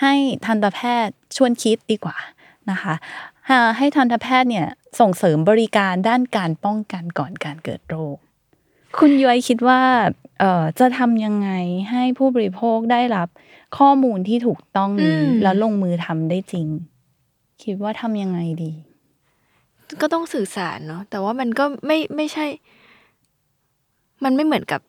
[0.00, 0.14] ให้
[0.46, 2.16] ทันตแพทย์ชวนคิดดีกว่า
[2.70, 2.94] นะคะ
[3.48, 4.66] อ่าให้ทันตแพทย์เนี่ย
[5.00, 8.16] ส่งเสริมบริการด้านการป้องกันก่อนการเกิดโรค
[8.98, 10.27] คุณย้อยคิดว่าเอ่อ
[10.78, 11.50] จะทำยังไง
[11.90, 13.28] ให้ผู้บริโภคได้รับ
[13.78, 16.66] ข้อมูลที่ถูกต้องนี้อืมแล้วลงมือทำได้จริง
[17.62, 18.72] คิดว่าทำยังไงดี
[20.00, 22.46] ก็ต้องสื่อสารเนาะแต่ว่ามันก็ไม่ไม่ใช่
[24.24, 24.80] มันไม่เหมือนกับ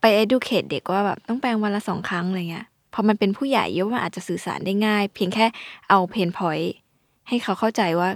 [0.00, 5.46] ไป educate เด็กว่าแบบต้องแปลงวันละสองครั้งอะไรเงี้ยพอมันเป็นผู้ใหญ่เยอะมันอาจจะสื่อสารได้ง่าย เพียงแค่
[5.88, 6.74] เอาเพนพอยต์
[7.28, 8.08] ให้เขาเข้าใจว่า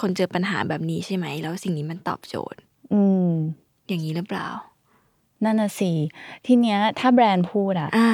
[0.00, 2.58] คนเจอปัญหาแบบนี้ใช่ไหม แล้วสิ่งนี้มันตอบโจทย์
[2.92, 3.32] อืม
[3.88, 4.48] อย่างนี้หรือเปล่า
[5.44, 5.92] นั่นน่ะสิ
[6.46, 8.10] ทีเนี้ยถ้าแบรนด์พูดอะอ่า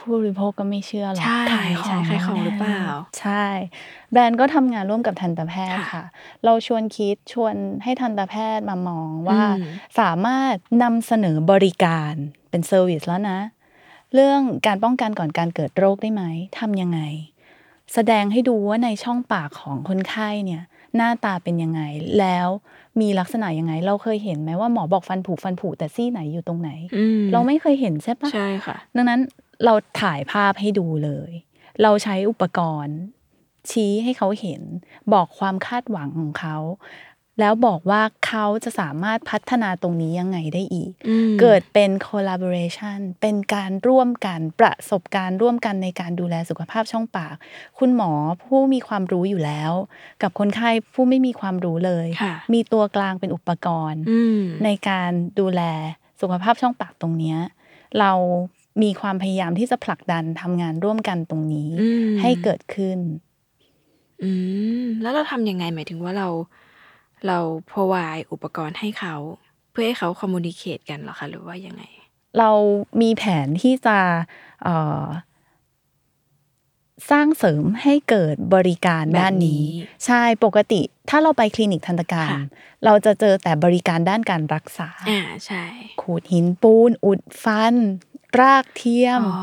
[0.00, 2.82] ผู้บริโภคก็ไม่เชื่อหรอกใช่ขายของใช่ขายของหรือเปล่า
[3.20, 3.46] ใช่
[4.12, 6.04] แบรนด์ก็ทำงานร่วมกับทันตแพทย์ค่ะค่ะ
[6.44, 9.64] เราชวนคิดชวนให้ทันตแพทย์มามองว่าอืม
[10.00, 12.14] สามารถนำเสนอบริการ
[12.50, 13.38] เป็น service แล้วนะ
[14.14, 16.22] เรื่องการป้องกันก่อนการเกิดโรคได้ไหม
[16.58, 17.00] ทำยังไง
[17.94, 20.62] แสดงให้ดูว่าในช่องปากของคนไข้เนี่ย
[20.96, 21.80] หน้าตาเป็นยังไง
[22.18, 22.48] แล้ว
[23.00, 29.20] มีลักษณะยังไง เราเคยเห็นไหมว่าหมอบอกฟันผุฟันผุแต่ซี่ไหนอยู่ตรงไหนอืมเราไม่เคยเห็นใช่ปะใช่ค่ะ ดังนั้น
[29.64, 31.30] เราถ่ายภาพให้ดูเลย
[31.82, 32.98] เราใช้อุปกรณ์
[33.70, 34.62] ชี้ให้เขาเห็น
[35.12, 36.56] บอกความคาดหวังของเขา
[37.40, 47.34] แล้วบอกว่าเขาจะสามารถพัฒนาตรงนี้ยังไงได้อีกอืมเกิดเป็น collaboration เป็นการร่วมกันประสบการณ์ร่วมกันในการดูแลสุขภาพช่องปาก
[47.78, 48.12] คุณหมอ
[48.44, 49.72] ผู้มีความรู้อยู่แล้ว
[50.22, 55.62] กับคนไข้ผู้ไม่มีความรู้เลยค่ะมีตัวกลางเป็นอุปกรณ์อืมในการดูแล
[56.20, 57.38] สุขภาพช่องปากตรงเนี้ย
[58.00, 58.12] เรา
[58.82, 62.98] มีความพยายามที่จะผลักดันทำงานร่วมกันตรงนี้อืมให้เกิดขึ้น
[64.22, 64.30] อื
[64.82, 66.28] มแล้วเราทำยังไงหมายถึงว่าเรา
[67.26, 67.38] เรา
[67.70, 69.14] provide อุปกรณ์ให้เขา
[69.72, 71.82] เพื่อให้เขา communicate กันเหรอคะหรือว่ายังไง
[72.38, 72.50] เรา
[73.00, 73.98] มีแผนที่จะ
[74.62, 75.04] เอ่อ
[77.10, 82.40] สร้างเสริมให้เกิดบริการด้านนี้แบบนี้ ใช่ปกติ ถ้าเราไปคลินิกทันตกรรมค่ะ
[82.84, 85.64] เราจะเจอแต่บริการด้านการรักษาอ่าใช่
[86.00, 87.74] ขูดหินปูน อุดฟัน
[88.40, 89.36] รากเทียมอ๋อ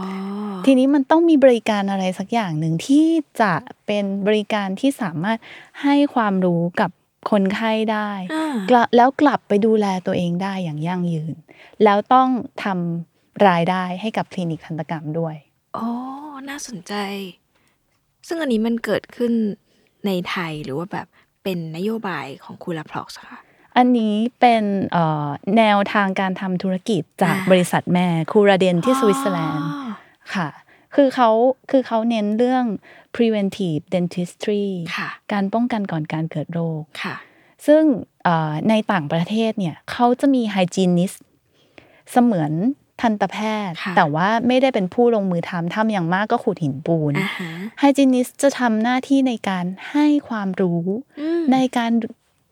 [0.65, 3.07] ทีนี้มันต้องมีบริการอะไรสักอย่างหนึ่งที่
[3.41, 3.53] จะ
[3.85, 5.37] เป็นบริการที่สามารถ
[5.81, 6.91] ให้ความรู้กับ
[7.31, 11.35] คนไข้ได้อ่ากลับแล้วกลับไปดูแลตัวเองได้อย่างยั่งยืน
[11.83, 12.29] แล้วต้อง
[12.63, 15.35] ทำรายได้ให้กับคลินิกทันตกรรมด้วย
[15.75, 15.87] โอ้
[16.49, 16.93] น่าสนใจ
[18.27, 19.33] ซึ่งอันนี้มันเกิดขึ้น
[20.05, 21.07] ในไทยหรือว่าแบบ
[21.43, 23.39] เป็นนโยบายของคูลาพล็อกค่ะ
[23.77, 29.91] อันนี้เป็นเอ่อแนวทางการทำธุรกิจจากอ่าบริษัทแม่คูราเดนที่สวิตเซอร์แลนด์อ๋อ
[30.35, 30.47] ค่ะ
[30.95, 31.29] คือเขา
[31.71, 32.65] คือเขาเน้นเรื่อง
[33.15, 37.15] preventive dentistry ค่ะการป้องกันก่อนการเกิดโรคค่ะ
[37.67, 37.83] ซึ่ง
[38.23, 41.11] เอ่อในต่างประเทศเนี่ยเขาจะมีไฮจีนิส
[42.11, 42.53] เสมือน
[43.01, 43.37] ทันตแพ
[43.69, 50.81] ทย์ค่ะแต่ว่าไม่ได้เป็นผู้ลงมือทำทำอย่างมากก็ขูดหินปูนอ่าฮะไฮจีนิสจะทำหน้าที่ในการให้ความรู้
[51.19, 51.91] อืมในการ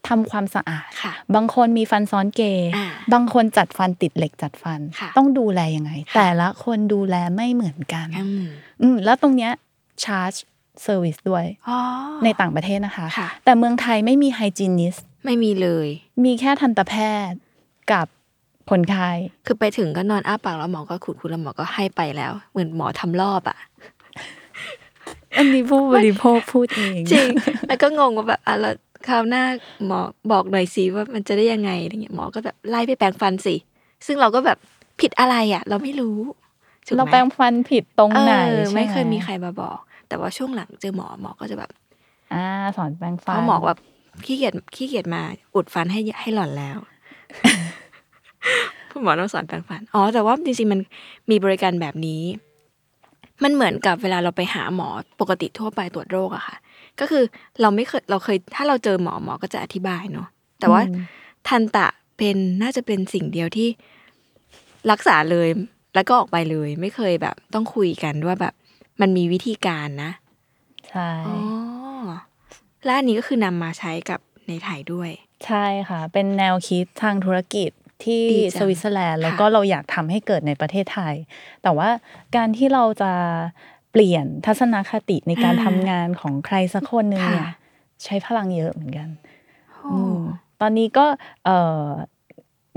[0.07, 8.45] ทำความสะอาดค่ะบางคนมีฟันซ้อนเกยอ่าบางคนจัดฟันติดเหล็กจัดฟันค่ะต้องดูแลยังไงค่ะแต่ละคนดูแลไม่เหมือนกันอืม
[8.81, 9.51] อืมแล้วตรงเนี้ย
[10.03, 10.33] ชาร์จ
[10.83, 11.77] เซอร์วิสด้วยอ๋อ
[12.23, 15.87] ในต่างประเทศนะคะค่ะแต่เมืองไทยไม่มีไฮจีนิสไม่มีเลย
[16.23, 16.93] มีแค่ทันตแพ
[17.29, 17.39] ทย์
[17.91, 18.07] กับ
[18.69, 19.09] คนไข้
[19.45, 23.57] คือไปถึงก็นอนอ้าปากแล้วหมอก็ขุดคุณแล้วหมอก็ให้ไปแล้ว เหมือนหมอทำรอบอะ
[25.37, 27.29] อันนี้ผู้บริโภคพูดเองจริง
[27.67, 28.75] แล้วก็งงว่าแบบอะแล้ว
[29.07, 29.43] คราวหน้า
[29.85, 29.99] หมอ
[30.31, 33.55] บอกหน่อยสิว่ามันจะได้ยังไงอะไรเงี้ยหมอก็แบบไล่ไปแปรงฟันสิ
[34.05, 34.57] ซึ่งเราก็แบบ
[35.01, 36.17] ผิดอะไรอะ เราไม่รู้
[36.87, 41.71] ถูกไหมเราแปลงฟันผิดตรงไหนเออใช่ไม่หเคยมีใครมาบอก แต่ว่าช่วงหลังเจอหมอหมอก็จะแบบ
[42.33, 42.43] อ่า
[42.77, 43.79] สอนแปลงเพฟันราะหมอแบบ
[44.25, 45.21] ขี้เกียจขี้เกียจมา
[45.55, 46.77] อุดฟันให้ให้หล่อนแล้ว
[48.91, 50.79] คุณหมอต้องสอนแปรงฟัน อ๋อ แต่ว่าจริงๆ มัน
[51.29, 52.23] มีบริการแบบนี้
[53.43, 54.87] มันเหมือนกับเวลาเราไปหาหมอ
[55.19, 56.55] ปกติทั่วไปตรวจโรคอะค่ะ
[56.99, 57.23] ก็คือ
[57.61, 60.27] เราไม่เคยเราเคย ถ้าเราเจอหมอหมอก็จะอธิบายเนาะ
[60.59, 60.81] แต่ว่า
[61.47, 63.69] ทันตะเป็นน่าจะเป็นสิ่งเดียวที่
[64.91, 65.47] รักษาเลย
[65.95, 68.53] แล้วก็ออกไปเลย ไม่เคยแบบ ต้องคุยกันว่าแบบ
[69.01, 70.11] มันมีวิธีการนะ
[70.89, 71.37] ใช่อ๋อ
[72.85, 75.09] และอันนี้ก็คือนำมาใช้กับในไทยด้วย
[75.45, 77.71] ใช่ค่ะ เป็นแนวคิดทางธุรกิจ
[78.03, 81.15] ที่ดีจังสวิตเซอร์แลนด์แล้วค่ะก็เราอยากทำให้เกิดในประเทศไทย
[81.63, 81.89] แต่ว่า
[82.35, 83.11] การที่เราจะ
[83.93, 87.49] เปลี่ยนทัศนคติในการทำงานของใครสักคนหนึ่งเนี่ย
[88.03, 89.09] ใช้พลังเยอะเหมือนกัน
[89.93, 90.19] อืม
[90.61, 91.05] ตอนนี้ก็
[91.45, 91.87] เอ่อ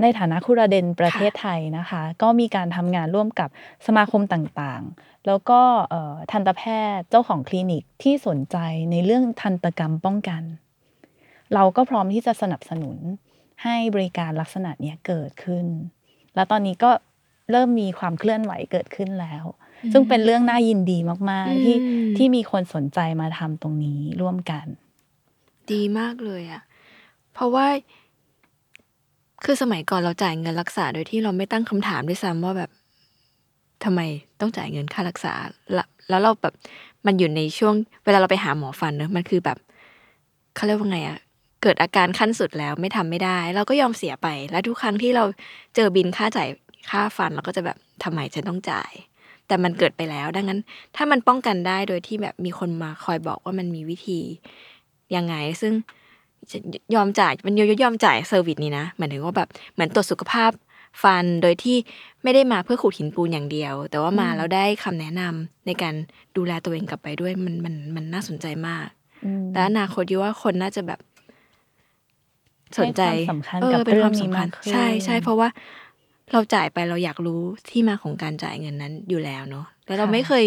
[0.01, 3.49] ในฐานะคุราเดนประเทศไทยนะคะ ก็มีการทำงานร่วมกับ
[3.87, 6.63] สมาคมต่างๆ แล้วก็เอ่อทันตแพ
[6.97, 8.57] ทย์เจ้าของคลินิกที่สนใจ
[8.91, 10.43] ในเรื่องทันตกรรมป้องกัน
[11.53, 12.97] เราก็พร้อมที่จะสนับสนุน
[13.63, 15.65] ให้บริการลักษณะเนี้ยเกิดขึ้น
[16.35, 16.91] แล้วตอนนี้ก็
[17.51, 19.43] เริ่มมีความเคลื่อนไหวเกิดขึ้นแล้ว
[19.91, 20.97] ซึ่งเป็นเรื่องน่ายินดี
[21.29, 24.65] มาก ๆ ที่อืมที่มีคนสนใจมาทำตรงนี้ร่วมกัน
[25.71, 26.61] ดีมากเลยอะ
[27.33, 27.67] เพราะว่า
[29.43, 32.71] คือสมัยก่อนเราจ่ายเงินรักษา โดยที่เราไม่ตั้งคำถามด้วยซ้ำว่าแบบ
[33.83, 34.01] ทำไม
[34.39, 35.33] ต้องจ่ายเงินค่ารักษา
[35.73, 36.53] แล้วแล้วเราแบบ
[37.05, 37.73] มันอยู่ในช่วง
[38.05, 39.57] เวลาเราไปหาหมอฟันเนอะมันคือแบบ
[40.55, 41.17] เขาเรียกว่าไงอะ
[41.61, 45.23] เกิดอาการขั้นสุดแล้วไม่ทำไม่ได้ เราก็ยอมเสียไป แล้วทุกครั้งที่เรา
[45.75, 46.49] เจอบินค่าจ่าย
[46.89, 48.91] ค่าฟันเราก็จะแบบทำไมฉันต้องจ่าย
[49.47, 50.59] แต่มันเกิดไปแล้ว ดังนั้น
[50.95, 54.19] ถ้ามันป้องกันได้โดยที่แบบมีคนมาคอยบอกว่ามันมีวิธี
[55.15, 55.73] ยังไง ซึ่ง
[56.51, 56.57] จะ
[56.95, 60.51] ยอมจ่ายมันยอมจ่ายเซอร์วิสนี้นะหมายถึงว่าแบบเหมือนตรวจสุขภาพ
[61.03, 61.77] ฟันโดยที่
[62.23, 65.95] ไม่ได้มาเพื่อขูดหินปูนอย่างเดียว แต่ว่ามาแล้วได้คำแนะนำในการ
[66.37, 68.85] ดูแลตัวเองกลับไปด้วยมันมันมันน่าสนใจมาก
[69.25, 70.99] อืมและอนาคตยูว่าคนน่าจะแบบ
[72.79, 75.49] สนใจให้ความสำคัญเออกับเป็นเรื่คองวามนี้สำคัมาญกขึ้นใช่ใช่เพราะว่า
[76.33, 80.45] เราจ่ายไปเราอยากรู้ที่มาของการจ่ายเงินนั้นอยู่แล้วเนาะแล้วเราไม่เคย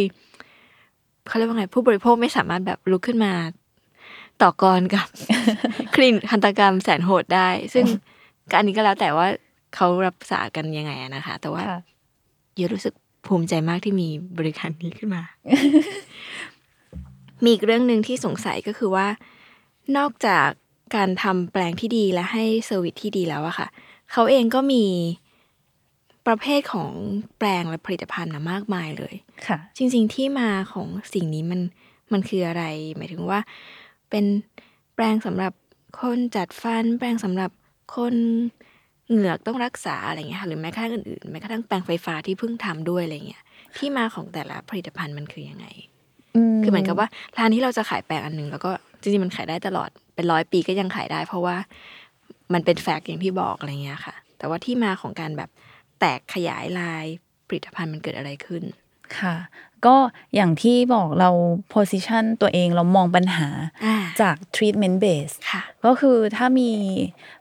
[1.27, 3.33] เขาเรียกว่าไงผู้บริโภคไม่สามารถแบบลุกขึ้นมา
[4.43, 5.07] ต่อกรกับ
[5.95, 7.85] คลินิกทันตกรรมแสนโหดได้ ซึ่ง
[8.51, 9.27] ก็อันนี้ก็แล้วแต่ว่า
[9.75, 11.81] เขารักษากันยังไงอะนะคะ แต่ว่าค่ะ
[12.57, 12.95] เยอะรู้สึก
[13.27, 15.23] ภูมิใจมากที่มีบริการนี้ขึ้นมา
[17.43, 19.07] มีอีกเรื่องหนึ่งที่สงสัยก็คือว่า
[19.97, 20.49] นอกจาก
[20.97, 23.67] การทำแปรงที่ดีและให้ service ที่ดีแล้วอะค่ะ
[24.13, 24.85] เขาเองก็มี
[26.27, 26.93] ประเภทของ
[27.39, 29.15] แปรงและผลิตภัณฑ์นะมากมายเลย
[29.47, 31.61] ค่ะ จริง ๆ ที่มาของสิ่งนี้มัน
[32.13, 32.65] มันคืออะไร
[32.97, 33.41] หมายถึงว่า
[34.11, 34.25] เป็น
[34.95, 35.53] แปรงสำหรับ
[36.01, 37.51] คนจัดฟัน แปรงสำหรับ
[37.97, 38.15] คน
[39.09, 43.43] เหงือกต้องรักษาอะไรเงี้ยค่ะหรือแม้กระทั่งอื่นๆแม้กระทั่งแปรงไฟฟ้าที่เพิ่งทำด้วยอะไรเงี้ย
[43.77, 45.67] ที่มาของแต่ละผลิตภัณฑ์มันคือยังไง
[46.63, 51.57] คือเหมือนกับว่าร้านที่เราจะขายแปลงอันหนึ่งแล้วก็จริงๆมันขายได้ตลอดเป็นร้อยปีก็ยังขายได้ เพราะว่า
[52.53, 55.51] มันเป็นแฟกต์อย่างที่บอกอะไรเงี้ยค่ะ แต่ว่าที่มาของการแบบ
[56.01, 57.05] แตกขยายลาย
[57.49, 58.63] ผลิตภัณฑ์มันเกิดอะไรขึ้น
[59.19, 59.37] ค่ะ
[59.87, 59.97] ก็
[60.35, 61.31] อย่างที่บอกเรา
[61.75, 63.49] position ตัวเองเรามองปัญหา
[63.85, 66.71] อ่าจาก treatment base ค่ะก็คือถ้ามี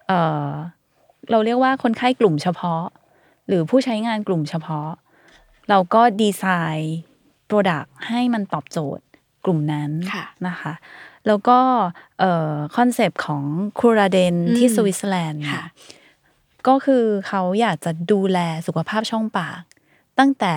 [0.08, 0.50] เอ่อ
[1.32, 2.84] เราเรียกว่าคนไข้กลุ่มเฉพาะ
[3.48, 4.89] หรือผู้ใช้งานกลุ่มเฉพาะ
[5.69, 6.45] เราก็ดีไซ
[6.78, 6.98] น์
[7.50, 9.06] Product ให้มันตอบโจทย์
[9.45, 10.74] กลุ่มนั้นค่ะนะคะ
[11.28, 11.60] แล้วก็
[12.76, 13.43] คอนเซปต์ของ
[13.80, 15.65] Curaden ที่อืมสวิตเซอร์แลนด์เนี่ยค่ะ
[16.67, 19.62] ก็คือเขาอยากจะดูแลสุขภาพช่องปาก
[20.19, 20.56] ตั้งแต่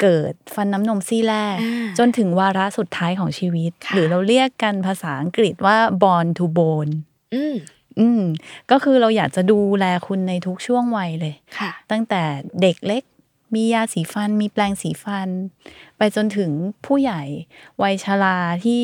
[0.00, 6.92] เกิดฟันน้ำนมซี่แรกอ่าจนถึงวาระสุดท้ายของชีวิตค่ะหรือเราเรียกกันภาษาอังกฤษว่า born to bone
[7.34, 7.54] อืม
[8.00, 8.22] อืม
[8.70, 12.22] ก็คือเราอยากจะดูแลคุณในทุกช่วงวัยเลยค่ะตั้งแต่
[12.62, 13.02] เด็กเล็ก
[13.54, 15.28] มียาสีฟันมีแปรงสีฟัน
[15.96, 16.50] ไปจนถึง
[16.86, 17.22] ผู้ใหญ่
[17.82, 18.82] วัยชราที่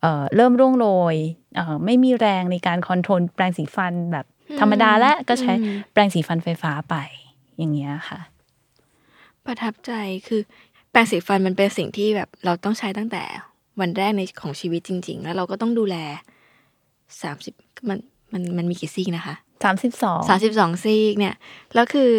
[0.00, 1.16] เอ่อเริ่มร่วงโรย
[1.56, 4.26] เอ่อไม่มีแรงในการ control แปรงสีฟันแบบ
[4.60, 6.94] ธรรมดาและก็ใช้อืมแปรงสีฟันไฟฟ้าไป
[7.58, 8.20] อย่างเงี้ยค่ะ
[9.46, 9.92] ประทับใจ
[10.26, 10.40] คือ
[10.90, 13.24] แปรงสีฟันมันเป็นสิ่งที่แบบเราต้องใช้ตั้งแต่
[13.80, 15.96] วันแรกในของชีวิตจริง ๆ แล้วเราก็ต้องดูแล
[17.22, 17.54] สามสิบ
[17.88, 17.98] มัน
[18.32, 19.34] มันมันมีกี่ซี่นะคะ
[19.64, 21.34] สามสิบสองสามสิบสองซี่เนี่ย
[21.74, 22.12] แล้วคือ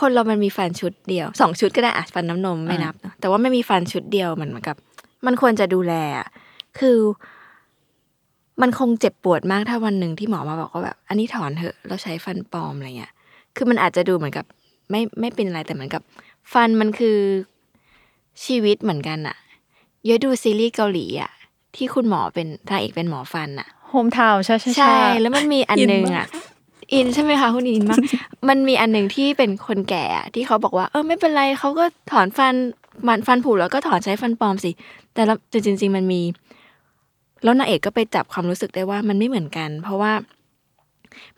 [0.00, 4.76] คนเรามันมีฟันชุดเดียวสองชุดก็ได้อะฟันน้ำนมไม่นับเนอะแต่ว่าไม่มีฟันชุดเดียวมันเหมือนกับ
[5.26, 6.28] มันควรจะดูแลอะ
[6.78, 6.98] คือ
[8.62, 13.12] มันคงเจ็บปวดมากถ้าวันหนึ่งที่หมอมาบอกว่าแบบอันนี้ถอนเถอะเราใช้ฟันปลอมอะไรเงี้ย
[13.56, 14.44] คือมันอาจจะดูเหมือนกับ
[14.90, 16.02] ไม่ไม่เป็นอะไรแต่เหมือนกับ
[16.52, 17.18] ฟันมันคือ
[18.44, 19.36] ชีวิตเหมือนกันอะ
[20.06, 21.30] เยอะดูซีรีส์เกาหลีอะ
[21.76, 26.28] ที่คุณหมอเป็นทางเอกเป็นหมอฟันอะโฮมทาวใช่ใช่ใช่ แล้วมันมีอันหนึ่งอินมาอะก
[26.92, 27.98] อินใช่ไหมคะคุณอินมาก
[28.48, 32.54] มันมีอันหนึ่งที่เป็นคนแก่อะที่เขาบอกว่า เออไม่เป็นไรเขาก็ถอนฟัน
[33.08, 34.70] มันฟันผุแล้วก็ถอนใช้ฟันปลอมสิ
[35.14, 36.20] แต่ละแต่จริงๆมันมี
[37.44, 40.12] แล้วนางเอกก็ไปจับความรู้สึกได้ว่ามันไม่เหมือนกัน เพราะว่า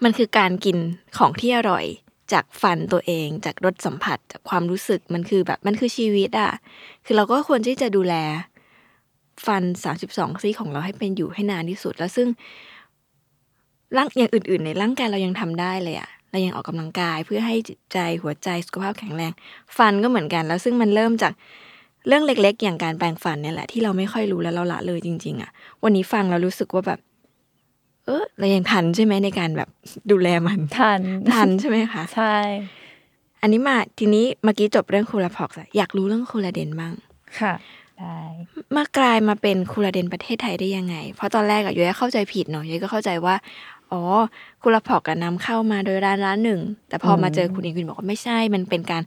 [0.03, 0.77] มันคือการกิน
[1.19, 1.85] ของที่อร่อย
[2.33, 6.51] จากฟันตัวเอง จากรสสัมผัส จากความรู้สึกมันคือแบบมันคือชีวิตอะ
[7.05, 8.15] คือเราก็ควรที่จะดูแล
[9.47, 12.29] ฟันสามสิบสองซี่ของเราให้เป็นอยู่ให้นานที่สุด แล้วซึ่ง
[13.97, 19.33] ร่างอย่างอื่น ๆ ในร่างกายเรายังทำได้เลยอะเรายังออกกำลังกายเพื่อให้จิตใจหัวใจสุขภาพแข็งแรง
[19.77, 21.33] ฟันก็เหมือนกัน แล้วซึ่งมันเริ่มจาก
[22.07, 25.51] เรื่องเล็กๆ อย่างการแปรงฟันเนี่ยแหละที่เราไม่ค่อยรู้แล้วเราละเลยจริง ๆอะ
[25.83, 27.01] วันนี้ฟังเรารู้สึกว่าแบบ
[28.07, 29.69] เออเรายังทันใช่ไหมในการแบบ
[30.11, 31.01] ดูแลมันทัน
[31.33, 32.37] ทันใช่ไหมคะใช่
[33.41, 36.93] อันนี้มาทีนี้เมื่อกี้จบเรื่องคูลาพ็อกซ์อะอยากรู้เรื่องคูลาเดนบ้าง
[37.41, 37.55] ค่ะ
[37.99, 38.19] ได้
[38.77, 43.35] มากลายมาเป็นคูลาเดนประเทศไทยได้ยังไง เพราะตอนแรกอะย้อยเข้าใจผิดเนาะย้อยก็เข้าใจว่า
[43.91, 44.01] อ๋อ
[44.63, 49.03] คูลาพอกกันนำเข้ามาโดยร้านร้านหนึ่ง แต่พอมาเจอคุณอินคุณบอกว่าไม่ใช่มันเป็นการ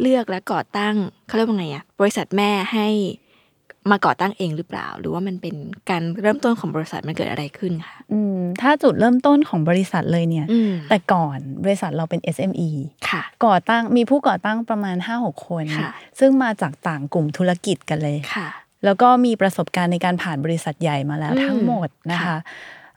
[0.00, 0.94] เลือกและก่อตั้ง
[1.26, 2.88] เขาเรียกว่าไงอะบริษัทแม่ให้
[3.92, 5.54] มาก่อตั้งเองหรือเปล่า หรือว่ามันเป็น
[5.90, 12.70] การเริ่มต้นของบริษัทมันเกิดอะไรขึ้นคะอืมถ้าจุดเริ่มต้นของบริษัทเลยเนี่ยอืมแต่ก่อนบริษัทเราเป็น SME
[13.08, 18.48] ค่ะ ก่อตั้งมีผู้ก่อตั้งประมาณ 5-6 คนค่ะซึ่งมาจากต่างกลุ่มธุรกิจกันเลยค่ะ
[18.84, 22.36] แล้วก็มีประสบการณ์ในการผ่านบริษัทใหญ่มาแล้วอืมทั้งหมดนะคะค่ะ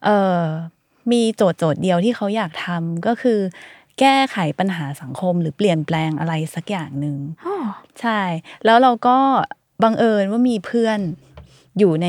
[0.04, 0.44] เอ่อ
[1.12, 3.40] มีโจทย์โจทย์เดียวที่เขาอยากทำก็คือ
[4.00, 7.56] แก้ไขปัญหาสังคมหรือเปลี่ยนแปลงอะไรสักอย่างหนึ่งอ๋อ
[8.02, 8.22] ใช่
[8.66, 9.18] แล้วเราก็
[9.84, 11.00] บังเอิญว่ามีเพื่อน
[11.80, 12.08] อยู่ใน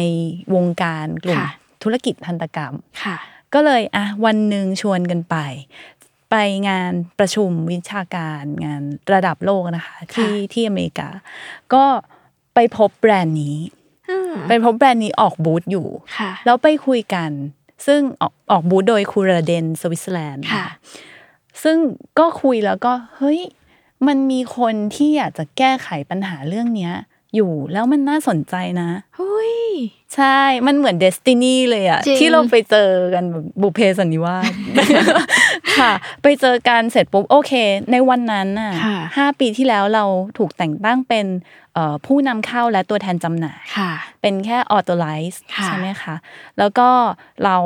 [0.54, 1.50] วงการกลุ่มค่ะ
[1.82, 3.16] ธุรกิจทันตกรรมค่ะ
[3.54, 5.36] ก็เลยอะวันหนึ่งชวนกันไป
[6.30, 6.36] ไป
[6.68, 8.82] งานประชุมวิชาการงาน
[9.12, 11.08] ระดับโลกนะคะที่ที่อเมริกา
[11.74, 11.84] ก็
[12.54, 13.56] ไปพบแบรนด์นี้
[14.10, 15.88] อืมไปพบแบรนด์นี้ออกบูธอยู่
[16.18, 17.30] ค่ะแล้วไปคุยกัน
[17.86, 20.66] ซึ่งออกออกบูธโดยคูราเดนสวิตเซอร์แลนด์ค่ะ
[21.62, 21.78] ซึ่ง
[22.18, 23.40] ก็คุยแล้วก็เฮ้ย
[24.06, 26.94] มันมีคนที่อยากจะแก้ไขปัญหาเรื่องเนี้ย
[27.34, 29.56] อยู่แล้วมันน่าสนใจนะเฮ้ย
[30.14, 34.52] ใช่ มันเหมือนเดสตินีเลยอะจริงที่เราไปเจอกันแบบบุพเพสันนิวาส
[35.78, 35.92] ค่ะ
[36.22, 37.52] ไปเจอกันเสร็จปุ๊บโอเค
[37.92, 40.04] ในวันนั้นน่ะค่ะห้าปีที่แล้วเรา
[40.38, 41.59] ถูกแต่งตั้งเป็นเอ่อ
[42.06, 43.90] ผู้นำเข้าและตัวแทนจำหน่ายค่ะ
[44.20, 46.14] เป็นแค่ authorize ค่ะใช่ไหมคะ
[46.58, 46.88] แล้วก็
[47.44, 47.56] เรา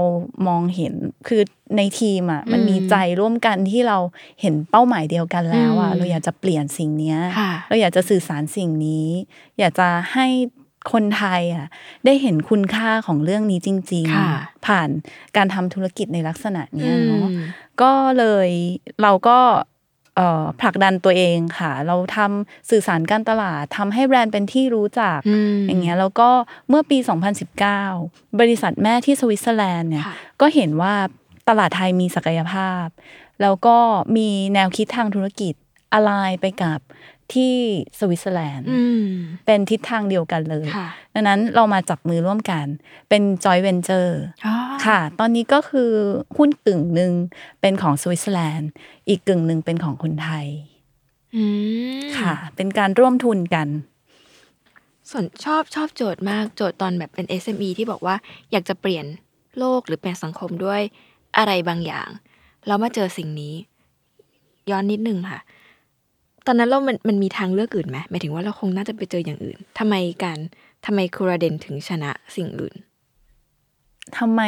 [0.47, 0.95] มองเห็น
[1.29, 1.43] คือ
[1.77, 3.99] ในทีมอะมันอืมมีใจร่วมกันที่เรา
[4.41, 9.09] เห็นเป้าหมายเดียวกันแล้วอะอืมเราอยากจะเปลี่ยนสิ่งเนี้ยค่ะเราอยากจะสื่อสารสิ่งนี้
[9.59, 10.27] อยากจะให้
[10.93, 11.67] คนไทยอะ
[12.05, 14.89] ได้เห็นคุณค่าของเรื่องนี้จริงค่ะๆผ่าน
[15.37, 17.43] การทำธุรกิจในลักษณะเนี้ยเนาะอืม
[17.83, 18.49] ก็เลย
[19.03, 19.74] เราก็เอ่อ
[20.61, 26.31] ผลักดันตัวเองค่ะ เราทำสื่อสารการตลาดทำให้แบรนด์เป็นที่รู้จักอืมอย่างเงี้ยแล้วก็
[26.69, 26.99] เมื่อปี
[27.69, 30.95] 2019 บริษัทแม่ที่สวิตเซอร์แลนด์เนี่ยค่ะก็เห็นว่า
[31.49, 32.87] ตลาดไทยมีศักยภาพ
[33.43, 33.77] แล้วก็
[34.17, 35.55] มีแนวคิดทางธุรกิจ
[35.95, 36.79] อะไรไปกับ
[37.33, 37.55] ที่
[37.99, 39.07] สวิตเซอร์แลนด์อืม
[39.47, 42.67] เป็นทิศทางเดียวกันเลยค่ะดังนั้นเรามาจับมือร่วมกัน
[43.09, 44.55] เป็นจอยเวนเจอร์อ๋อ
[44.87, 45.91] ค่ะ ตอนนี้ก็คือ
[46.37, 47.13] หุ้นกึ่งหนึ่ง
[47.61, 48.71] เป็นของสวิตเซอร์แลนด์
[49.09, 50.47] อีกกึ่งหนึ่งเป็นของคนไทย
[51.37, 51.45] อื
[51.99, 53.69] มค่ะ เป็นการร่วมทุนกัน
[55.11, 58.17] ส่วนชอบชอบโจทย์มากโจทย์ตอนแบบเป็น SME ที่บอกว่า
[58.53, 59.05] อยากจะเปลี่ยน
[59.59, 60.81] โลกหรือเปลี่ยนสังคมด้วย
[61.39, 62.09] อะไรบางอย่าง
[62.67, 63.55] แล้วมาเจอสิ่งนี้
[64.71, 65.41] ย้อนนิดนึงค่ะ
[66.47, 70.39] ตอนนั้นเรามันมันมีทางเลือกอื่นไหมหมายถึงว่าเราคงน่าจะไปเจออย่างอื่นทำไมการ
[70.87, 72.75] ทำไมคูราเดนถึงชนะสิ่งอื่น
[74.19, 74.41] ทำไม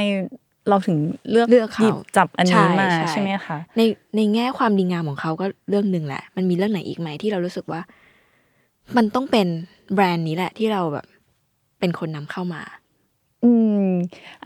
[0.68, 0.97] เราถึง
[1.30, 3.82] เลือกเลือกเขาหยิบจับอันนี้ใช่มาใช่ใช่ไหมคะใน
[4.16, 7.80] ในแง่ความดีงามของเขาก็เรื่องหนึ่งแหละ มันมีเรื่องไหนอีกไหมที่เรารู้สึกว่า
[8.97, 9.47] มันต้องเป็น
[9.94, 11.07] แบรนด์นี้แหละ ที่เราแบบ
[11.80, 12.62] เป็นคนนำเข้ามา
[13.44, 13.53] อื
[13.84, 13.86] ม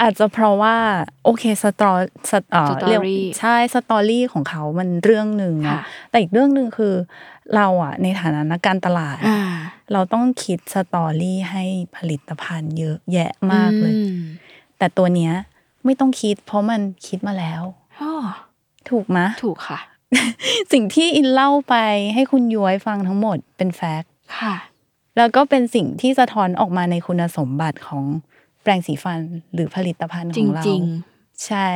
[0.01, 0.77] อาจจะเพราะว่า
[1.25, 3.03] โอเค sto st เอ่อสตอรี่เรียก
[3.39, 6.95] ใช่ story ของเขามันเรื่องหนึ่งค่ะนะแต่อีกเรื่องหนึ่งคือ
[7.57, 9.39] เราอะในฐานะนักการตลาดอ่า
[9.93, 11.65] เราต้องคิด story ให้
[11.97, 14.19] ผลิตภัณฑ์เยอะแยะมากเลยอืม
[14.79, 15.33] แต่ตัวเนี้ย
[15.85, 17.63] ไม่ต้องคิด เพราะมันคิดมาแล้ว
[18.01, 18.13] อ๋อ
[18.91, 19.81] ถูกไหมะถูกค่ะ
[20.73, 21.75] สิ่งที่อินเล่าไป
[22.15, 24.55] ให้คุณย้อยฟังทั้งหมดเป็นแฟกต์ค่ะ
[25.17, 28.05] แล้วก็เป็นสิ่งที่สะท้อนออกมาในคุณสมบัติของ
[28.63, 29.21] แปรงสีฟัน
[29.55, 30.83] หรือผลิตภัณฑ์ขจองเราริง
[31.47, 31.69] ใช่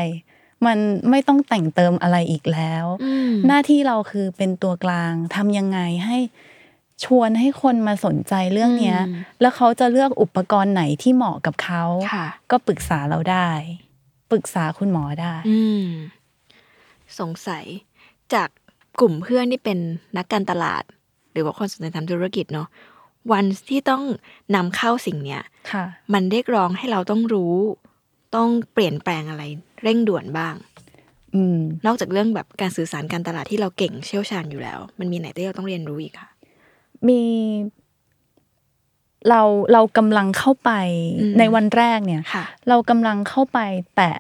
[0.67, 0.79] มัน
[1.11, 6.19] ไม่ต้องแต่งเติมอะไรอีกแล้วอืมหน้าที่เราคือเป็นตัวกลางทำยังไงให้
[7.05, 11.83] ชวนให้คนมาสนใจเรื่องเนี้ยอืมแล้วเขาจะเลือกอุปกรณ์ไหนที่เหมาะกับเขา
[12.13, 13.51] ค่ะก็ปรึกษาเราได้
[14.31, 15.87] ปรึกษาคุณหมอได้อืม
[17.19, 17.65] สงสัย
[18.35, 18.49] จาก
[19.01, 19.79] กลุ่มเพื่อนที่เป็น
[20.17, 20.83] นักการตลาด
[21.33, 22.69] หรือว่าคนสนใจทำธุรกิจเนาะ
[23.33, 24.03] วันที่ต้อง
[24.55, 27.55] นำเข้าสิ่งเนี้ยค่ะมันเรียกร้องให้เราต้องรู้
[28.37, 29.43] ต้องเปลี่ยนแปลงอะไร
[29.83, 30.55] เร่งด่วนบ้าง
[31.35, 36.29] อืมนอกจากเรื่องแบบการสื่อสารการตลาดที่เราเก่งเชี่ยวชาญอยู่แล้ว มันมีไหนที่เราต้องเรียนรู้อีกคะ
[37.09, 37.21] มี
[39.29, 39.41] เรา
[39.73, 40.71] เรากำลังเข้าไป
[41.21, 43.59] อืมในวันแรกเนี่ยค่ะเรากำลังเข้าไป
[43.97, 44.11] แต่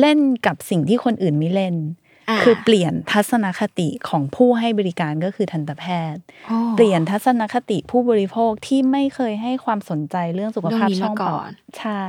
[0.00, 2.05] เล่นกับสิ่งที่คนอื่นไม่เล่นา
[2.42, 12.02] คือเปลี่ยนทัศนคติของผู้ให้บริการก็คือทันตแพทย์โอ้เปลี่ยนทัศนคติผู้บริโภคที่ไม่เคยให้ความสนใจเรื่องสุขภาพเรื่องนี้ช่องมาก่ปออนดใช่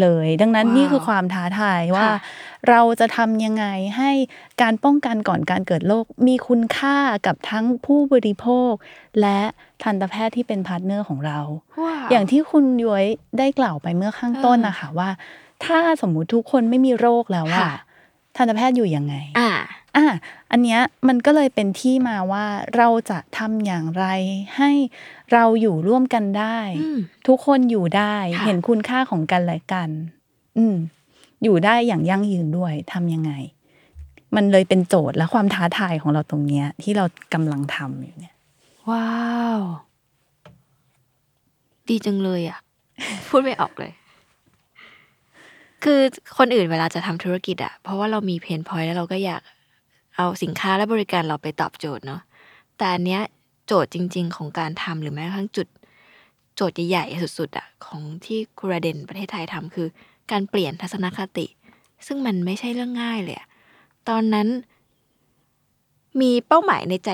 [0.00, 2.16] เลย ดังนั้นว้าวนี่คือความท้าทายว่าค่ะ
[2.68, 4.10] เราจะทำยังไงให้
[4.62, 6.96] การป้องกันก่อนการเกิดโรคมีคุณค่า
[7.26, 8.72] กับทั้งผู้บริโภค
[9.20, 9.40] และ
[9.82, 11.38] ทันตแพทย์ที่เป็น partner ของเรา
[11.82, 13.04] ว้าวอย่างที่คุณยุ้ย
[13.38, 15.10] ได้กล่าวไปเมื่อข้างต้นเออนะคะว่า
[15.64, 17.74] ถ้าสมมุติทุกคนไม่มีโรคแล้วว่าค่ะ
[18.36, 19.50] ทันตแพทย์อยู่ยังไง อ่า
[19.96, 20.06] อะ
[20.50, 22.44] อันเนี้ยมันก็เลยเป็นที่มาว่า
[22.76, 24.04] เราจะทำอย่างไร
[24.56, 24.70] ให้
[25.32, 29.90] เราอยู่ร่วมกันได้อืมทุกคนอยู่ได้ค่ะเห็นคุณค่าของกันและกัน
[30.58, 30.76] อืม
[31.42, 33.32] อยู่ได้อย่างยั่งยืนด้วยทำยังไง
[34.36, 37.04] มันเลยเป็นโจทย์และความท้าทายของเราตรงเนี้ย ที่เรา
[37.34, 38.34] กำลังทำอยู่เนี่ย
[38.90, 39.06] ว้า
[39.58, 39.60] ว
[41.88, 42.58] ดีจังเลยอะ
[43.28, 43.92] พูดไม่ออกเลย
[45.82, 46.00] คือ
[46.38, 49.42] คนอื่นเวลาจะทำธุรกิจอะเพราะว่าเรามีเพนพอยต์แล้วเราก็อยาก
[50.16, 52.20] เอาสินค้าและบริการเราไปตอบโจทย์เนาะ
[52.76, 53.22] แต่อันเนี้ย
[53.66, 55.68] โจทย์จริง ๆ ของการทำหรือแม้กระทั่งจุด
[56.56, 59.86] โจทย์ใหญ่ๆสุดๆอะของที่คูราเดนประเทศไทยทำคือ
[60.30, 61.46] การเปลี่ยนทัศนคติ
[62.06, 63.36] ซึ่งมันไม่ใช่เรื่องง่ายเลย
[64.08, 64.48] ตอนนั้น
[66.20, 67.10] มีเป้าหมายในใจ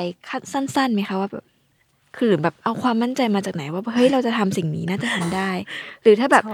[0.52, 1.44] สั้นๆไหมคะว่าแบบ
[2.16, 5.50] คือหรือแบบเอาความมั่นใจมาจากไหนว่าเฮ้ยเราจะทำสิ่งนี้น่าจะทำได้
[6.02, 6.44] หรือถ้าแบบ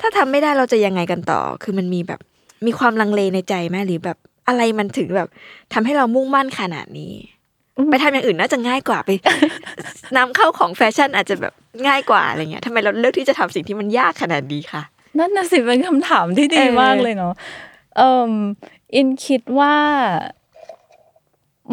[0.00, 2.20] ถ้าทำไม่ได้เราจะยังไงกันต่อ คือมันมีแบบ
[2.66, 5.28] มีความลังเลในใจไหมหรือแบบอะไรมันถึงแบบ
[5.72, 7.12] ทำให้เรามุ่งมั่นขนาดนี้
[7.76, 9.10] อืมไปทำอย่างอื่นน่าจะง่ายกว่าไป
[10.16, 11.54] นำเข้าของแฟชั่นอาจจะแบบ
[11.86, 14.82] ง่ายกว่าอะไรเงี้ยทำไมเราเลือกที่จะทำสิ่งที่มันยากขนาดนี้ค่ะ
[15.18, 17.34] นั่นน่ะสิเป็นคำถามที่ดีเออมากเลยเนาะ
[17.96, 18.32] เอ่ม
[18.94, 19.74] อินคิดว่า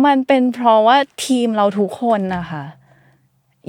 [0.06, 2.64] มันเป็นเพราะว่าทีมเราทุกคนนะคะ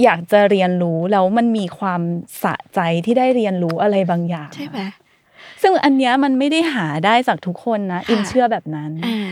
[0.02, 2.00] อยากจะเรียนรู้แล้วมันมีความ
[2.42, 4.78] สะใจที่ได้เรียนรู้อะไรบางอย่าง ใช่ไหม
[5.62, 9.30] ซึ่งอันเนี้ยมันไม่ได้หาได้จากทุกคนนะค่ะอินเชื่อแบบนั้นอ่า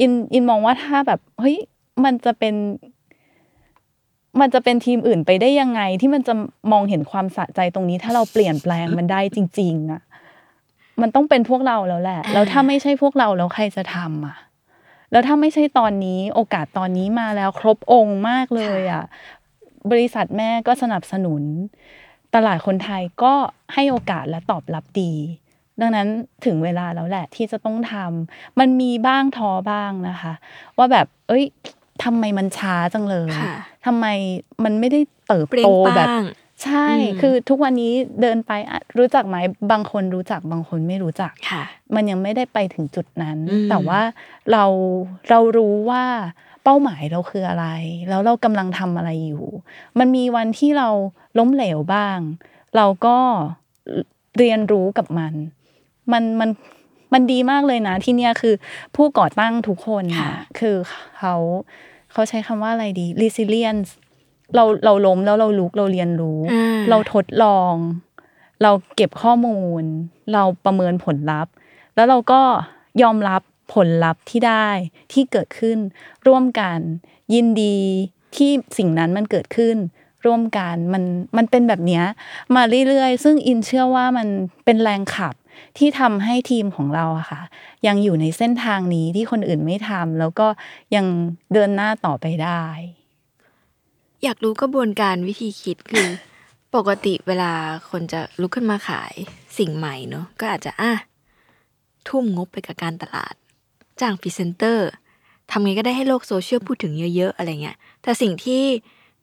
[0.00, 1.56] อินอินมองว่าถ้าแบบเฮ้ย
[2.04, 2.54] มันจะเป็น
[4.40, 6.34] มันจะเป็นทีมอื่นไปได้ยังไง ที่มันจะ
[6.72, 10.02] มองเห็นความสะใจตรงนี้ ถ้าเราเปลี่ยนแปลงมันได้จริง ๆอะ
[11.00, 14.36] มันต้องเป็นพวกเราแล้วแหละอ่าแล้วถ้าไม่ใช่พวกเราแล้วใครจะทำอะ
[15.12, 19.04] แล้วถ้าไม่ใช่ตอนนี้ โอกาสตอนนี้มาแล้วครบองค์มากเลยอะ
[19.90, 21.42] บริษัทแม่ก็สนับสนุน
[22.34, 23.34] ตลาดคนไทยก็
[23.74, 25.12] ให้โอกาสและตอบรับดี
[25.80, 26.08] ดังนั้น
[26.44, 30.32] ถึงเวลาแล้วแหละที่จะต้องทำมันมีบ้างท้อบ้างนะคะ
[30.76, 31.44] ว่าแบบ เอ้ย
[32.04, 33.54] ทำไมมันช้าจังเลยค่ะ
[33.86, 34.06] ทำไม
[34.64, 36.24] มันไม่ได้เติบเปรี้ยโตงแบบป้าง
[36.64, 39.36] ใช่อืมคือทุกวันนี้เดินไปอะรู้จักไหม
[39.72, 41.62] บางคนรู้จักบางคนไม่รู้จักค่ะ
[41.94, 44.00] มันยังไม่ได้ไปถึงจุดนั้นอืมแต่ว่า
[44.52, 44.64] เรา
[45.30, 46.04] เรารู้ว่า
[46.68, 47.66] เป้าหมายเราคืออะไร
[48.08, 49.44] แล้วเรากำลังทำอะไรอยู่
[49.98, 50.88] มันมีวันที่เรา
[51.38, 52.18] ล้มเหลวบ้าง
[52.76, 53.18] เราก็
[54.38, 55.34] เรียนรู้กับมัน
[56.12, 56.50] มันมัน
[57.12, 58.54] มันดีมากเลยนะที่เนี่ยคือ
[58.96, 60.76] ผู้ก่อตั้งทุกคนค่ะน่ะคือ
[61.18, 61.34] เขา
[62.12, 63.90] เขาใช้คำว่าอะไรดี resilience
[64.54, 67.74] เราเราล้มแล้วเราลุกเราเรียนรู้อ่าเราทดลอง
[68.62, 69.82] เราเก็บข้อมูล
[70.32, 71.52] เราประเมินผลลัพธ์
[71.94, 72.40] แล้วเราก็
[73.02, 73.42] ยอมรับ
[73.72, 74.68] ผลลัพธ์ที่ได้
[75.12, 75.78] ที่เกิดขึ้น
[76.26, 76.78] ร่วมกัน
[77.34, 77.78] ยินดี
[78.36, 79.76] ที่สิ่งนั้นมันเกิดขึ้น
[80.26, 81.02] ร่วมกันมัน
[81.36, 82.02] มันเป็นแบบนี้
[82.54, 84.28] มาเรื่อยๆ ซึ่งอินเชื่อว่ามัน
[84.64, 85.34] เป็นแรงขับ
[85.78, 87.42] ที่ทำให้ทีมของเราอะค่ะ
[87.86, 90.46] ยังอยู่ในเส้นทางนี้ที่คนอื่นไม่ทำแล้วก็
[90.94, 91.06] ยัง
[91.52, 92.64] เดินหน้าต่อไปได้
[94.22, 96.08] อยากรู้กระบวนการวิธีคิดคือ
[96.74, 97.52] ปกติเวลา
[97.90, 99.12] คนจะลุกขึ้นมาขาย
[99.58, 100.92] สิ่งใหม่เนอะก็อาจจะอะ
[102.08, 103.34] ทุ่มงบไปกับการตลาด
[104.00, 104.88] จ้างพรีเซนเตอร์
[105.50, 108.62] ทำไงก็ได้ให้โลกโซเชียลพูดถึงเยอะๆ อะไรเงี้ย แต่สิ่งที่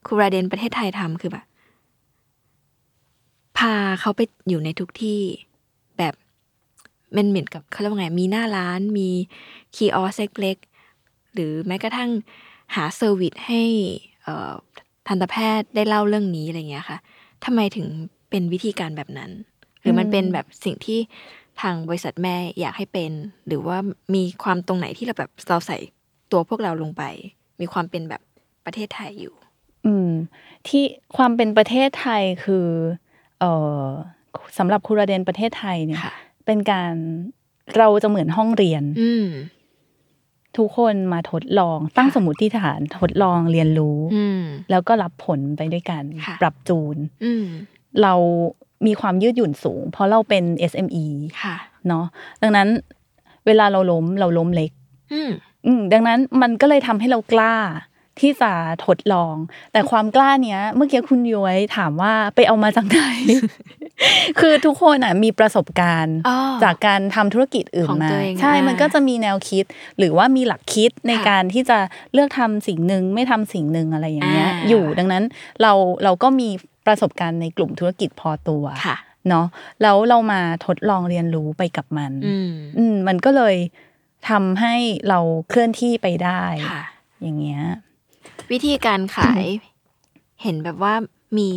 [0.06, 1.46] Curaden ประเทศไทยทำคือแบบ
[3.58, 5.22] พาเขาไปอยู่ในทุกที่
[5.98, 6.14] แบบ
[7.16, 9.10] มันเหมือนกับเขาเรียกว่าไง มีหน้าร้านมี
[9.76, 12.12] kiosk เล็กๆหรือแม้กระทั่ง
[12.76, 13.62] หา service ให้
[15.08, 16.98] ทันตแพทย์ได้เล่าเรื่องนี้อะไรเงี้ยค่ะ
[17.46, 17.88] ทำไมถึง
[18.30, 19.32] เป็นวิธีการแบบนั้น
[19.82, 21.00] หรือมันเป็นแบบสิ่งที่
[21.62, 23.12] ทางบริษัทแม่อยากให้เป็น
[23.48, 23.78] หรือว่า
[24.16, 25.78] มีความตรงไหนที่เราแบบเราใส่
[26.32, 27.04] ตัวพวกเราลงไป
[27.62, 28.22] มีความเป็นแบบ
[28.66, 29.36] ประเทศไทยอยู่
[29.86, 30.12] อืม
[30.68, 30.84] ที่
[31.18, 32.68] ความเป็นประเทศไทยคือ
[33.40, 33.52] เอ่
[33.84, 33.86] อ
[34.58, 36.14] สำหรับครูราเดนประเทศไทยเนี่ยค่ะ
[36.46, 36.94] เป็นการ
[37.78, 39.28] เราจะเหมือนห้องเรียน อืม
[40.58, 44.42] ทุกคนมาทดลองตั้งสมมติฐานทดลองเรียนรู้อืม
[44.72, 47.46] แล้วก็รับผลไปด้วยกันค่ะปรับจูนอืม
[48.02, 48.14] เรา
[48.88, 51.06] มีความยืดหยุ่นสูง เพราะเราเป็น SME
[51.42, 51.56] ค่ะ
[51.88, 52.06] เนาะ
[52.42, 52.68] ดังนั้น
[53.46, 54.72] เวลาเราล้มเราล้มเล็ก
[55.14, 55.32] อืม
[55.66, 57.56] อืมดังนั้นมันก็เลยทำให้เรากล้า
[58.22, 58.52] ที่จะ
[58.86, 59.36] ทดลอง
[59.74, 63.00] แต่ความกล้าเนี้ย เมื่อกี้คุณย้อยถามว่าไปเอามาจากไหน
[64.40, 69.66] คือทุกคนอะมีประสบการณ์อ๋อจากการทำธุรกิจอื่นของมาตัวเองใช่อ่ามัมันก็จะมีแนวคิด
[69.98, 71.78] หรือว่ามีหลักคิดในค่ะการที่จะ
[72.14, 75.24] เลือกทำสิ่งหนึ่งไม่ทำสิ่งหนึ่งอะไรอย่างเงี้ยอ่าอยู่ดังนั้น
[75.62, 75.72] เรา
[76.04, 76.50] เราก็มี
[76.86, 78.98] ประสบการณ์ในกลุ่มธุรกิจพอตัวค่ะ
[79.30, 79.46] เนาะ
[79.82, 83.56] แล้วเรามาทดลองเรียนรู้ไปกับมันอืมอืมมันก็เลย
[84.30, 84.76] ทำให้
[85.10, 85.20] เรา
[85.50, 86.84] เคลื่อนที่ไปได้ค่ะ
[87.22, 87.64] อย่างเงี้ย
[88.52, 89.44] วิธีการขาย
[90.44, 90.94] เห็นแบบว่า
[91.40, 91.52] มี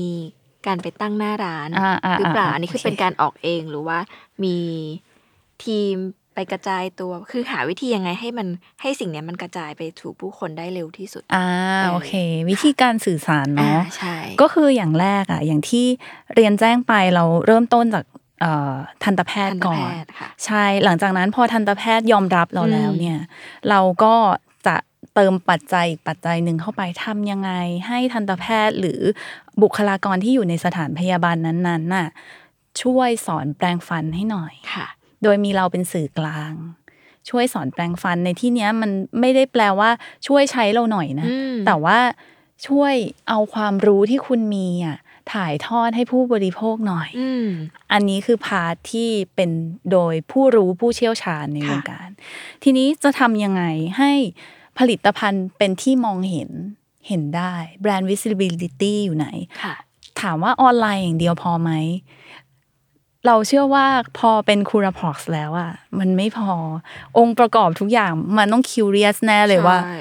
[0.67, 3.99] การไปตั้งหน้าร้านอ่าอ่าหรือเปล่าอ่าอันนี้คือโอเคเป็นการออกเองหรือว่า
[4.45, 4.57] มี
[5.65, 5.95] ทีม
[6.37, 8.49] ไปกระจายตัว คือหาวิธียังไงให้มัน
[8.83, 11.47] ให้สิ่งเนี้ยมันกระจายไปถูกผู้คนได้เร็วที่สุด อ่า
[11.83, 12.13] เออโอเค
[12.51, 15.87] วิธีการสื่อสารอ่าเนาะใช่ก็คืออย่างแรกอะ อย่างที่
[16.35, 18.05] เรียนแจ้งไปเราเริ่มต้นจาก
[18.41, 18.73] เอ่อ
[19.05, 23.21] ทันตแพททัย์นตก่อแพนทย์ค่ะใช่หลังจากนั้นพอทันตแพทย์ยอมรับเราแล้วอืมเนี่ย
[23.71, 24.15] เราก็
[24.67, 24.77] จะ
[25.15, 27.53] เติมปัจจัยอีกปัจจัยหนึ่งเข้าไปทำยังไง
[27.89, 29.01] ให้ทันตแพทย์หรือ
[29.63, 32.09] บุคลากรที่อยู่ในสถานพยาบาลนั้นๆน่ะ
[32.83, 34.87] ช่วยสอนแปลงฟันให้หน่อยค่ะ
[35.27, 36.53] โดยมีเราเป็นสื่อกลาง
[37.29, 39.91] ช่วยสอนแปลงฟันในที่เนี้ยมันไม่ได้แปลว่า
[40.27, 41.99] ช่วยใช้เราหน่อยนะอืมแต่ว่า
[42.69, 42.95] ช่วย
[43.29, 44.99] เอาความรู้ที่คุณมีอะ
[45.33, 47.47] ถ่ายทอดให้ผู้บริโภคหน่อยอืม
[47.93, 49.51] อันนี้คือพาร์ทที่เป็น
[49.93, 52.09] โดยผู้รู้ผู้เชี่ยวชาญในวค่ะงการ
[52.63, 53.63] ทีนี้จะทำยังไง
[53.99, 54.13] ให้
[54.79, 56.51] ผลิตภัณฑ์เป็นที่มองเห็น
[57.09, 59.29] เห็นได้แบรนด์ visibility อยู่ไหน
[59.63, 59.75] ค่ะ
[60.21, 61.71] ถามว่าออนไลน์อย่างเดียวพอไหม
[63.27, 63.87] เราเชื่อว่า
[64.19, 66.53] พอเป็น Curaprox แล้วอะมันไม่พอ
[67.19, 69.99] องค์ประกอบทุกอย่างมันต้อง curious แน่เลยว่าใช่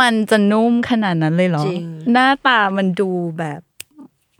[0.00, 3.60] มันจะนุ่มขนาดนั้นเลยเหรอจริงหน้าตามันดูแบบ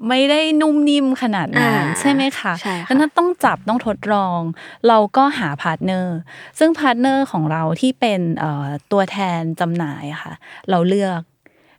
[0.08, 4.40] ไม่ได้นุ่มนิ่มขนาดนั้นอ่าใช่ไหมคะใช่ค่ะดังนั้นต้องจับต้องทดลอง
[4.88, 6.16] เราก็หา partner
[6.58, 10.32] ซึ่ง partner ของเราที่เป็นเอ่อตัวแทนจำหน่ายอะค่ะ
[10.70, 11.20] เราเลือก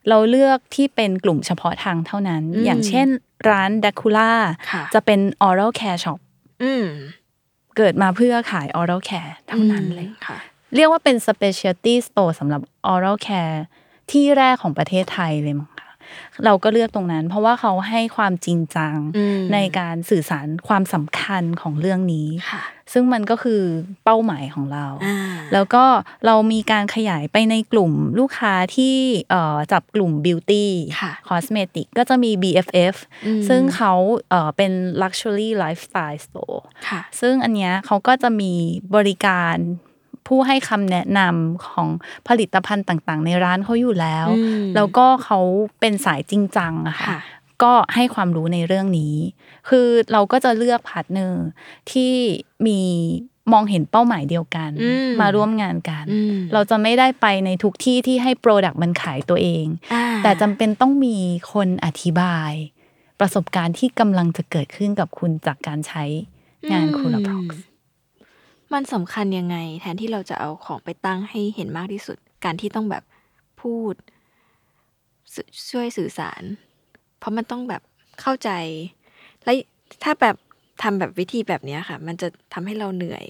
[0.09, 3.07] เราเลือกที่เป็นกลุ่มเฉพาะทางเท่านั้นอืมอย่างเช่น
[3.49, 4.31] ร้านดักคูล่า
[4.71, 6.19] ค่ะจะเป็น oral care shop
[6.63, 6.85] อืม
[7.77, 10.37] เกิดมาเพื่อขาย oral care เท่านั้นเลยค่ะ
[10.75, 12.61] เรียกว่าเป็น specialty store สำหรับ
[12.93, 13.57] oral care
[14.11, 15.78] ที่แรกของประเทศไทยเลยมั้งคะ
[16.45, 23.61] เราก็เลือกตรงนั้น เพราะว่าเขาให้ความจริงจังอืมในการสื่อสารความสำคัญของเรื่องนี้ค่ะซึ่งมันก็คือ
[24.03, 25.17] เป้าหมายของเราอ่า
[25.53, 25.83] แล้วก็
[26.25, 28.95] เรามีการขยายไปในกลุ่มลูกค้าที่
[29.29, 30.65] เอ่อจับกลุ่ม beauty
[31.01, 32.95] ค่ะ cosmetic ก็จะมี BFF
[33.25, 33.93] อืมซึ่งเขา
[34.29, 38.53] เอ่อเป็น luxury lifestyle store ค่ะซึ่งอันเนี้ยเขาก็จะมี
[38.95, 39.57] บริการ
[40.29, 41.87] ผู้ให้คำแนะนำของ
[42.27, 45.39] ผลิตภัณฑ์ต่างๆ ในร้านเขาอยู่แล้วอืมแล้วก็เขา
[45.79, 47.19] เป็นสายจริงจังอะค่ะค่ะ
[47.63, 49.15] ก็ให้ความรู้ในเรื่องนี้
[49.69, 51.45] คือเราก็จะเลือก partner
[51.91, 52.13] ที่
[52.67, 52.79] มี
[53.53, 61.17] มองเห็นเป้าหมายเดียวกันอืมมาร่วมงานกันอืมเราจะไม่ได้ไปในทุกที่ที่ให้ product มันขายตัวเองอ่าแต่จำเป็นต้องมี
[61.53, 62.51] คนอธิบาย
[63.19, 66.03] ประสบการณ์ที่กำลังจะเกิดขึ้นกับคุณจากการใช้
[66.71, 67.61] งานคูลาพ็อกซ์
[68.73, 73.03] มันสำคัญยังไง แทนที่เราจะเอาของไปตั้งให้เห็นมากที่สุด การที่ต้องแบบ
[73.61, 73.93] พูด
[75.35, 76.43] สื่อช่วยสื่อสาร
[77.19, 77.81] เพราะมันต้องแบบ
[78.21, 78.49] เข้าใจ
[79.43, 79.51] และ
[80.03, 80.35] ถ้าแบบ
[80.81, 83.25] ทำแบบวิธีแบบเนี้ยค่ะ มันจะทำให้เราเหนื่อย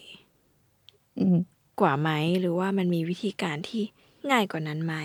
[1.20, 1.38] อืม
[1.82, 2.10] กว่าไหม
[2.40, 3.84] หรือว่ามันมีวิธีการที่
[4.32, 4.96] ง่ายกว่านั้นไหม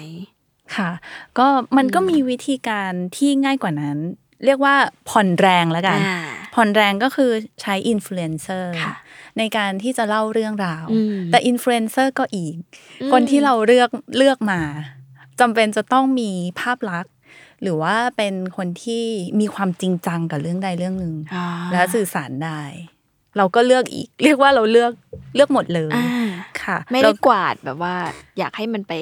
[0.77, 0.91] ค่ะ
[1.39, 3.99] ก็มันก็มีวิธีการที่ง่ายกว่านั้น
[4.45, 4.75] เรียกว่า
[5.11, 6.19] ผ่อนแรงแล้วกันอ่า
[6.55, 7.31] ผ่อนแรงก็คือ
[7.63, 8.95] ใช้อินฟลูเอนเซอร์ค่ะ
[9.39, 12.55] ในการที่จะเล่าเรื่องราวอืมแต่อินฟลูเอนเซอร์ก็อีก
[13.01, 14.61] อืมคนที่เราเลือกเลือกมา
[15.41, 16.31] จำเป็นจะต้องมี
[16.61, 17.13] ภาพลักษณ์
[17.63, 19.05] หรือว่าเป็นคนที่
[19.41, 22.63] มีความจริงจังกับเรื่องใดเรื่องหนึ่งอ่าและสื่อสารได้
[23.37, 24.93] เราก็เลือกอีก เรียกว่าเราเลือก
[25.35, 26.29] เลือกหมดเลยอ่า
[26.63, 27.95] ค่ะ ไม่แล้ได้วกวาดแบบว่า
[28.39, 28.93] อยากให้มันไป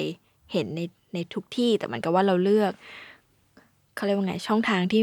[0.53, 0.81] เห็นใน
[1.13, 2.71] ในทุกที่แต่มันก็ว่าเราเลือก
[3.95, 5.01] เขาเรียกว่าไงช่องทางที่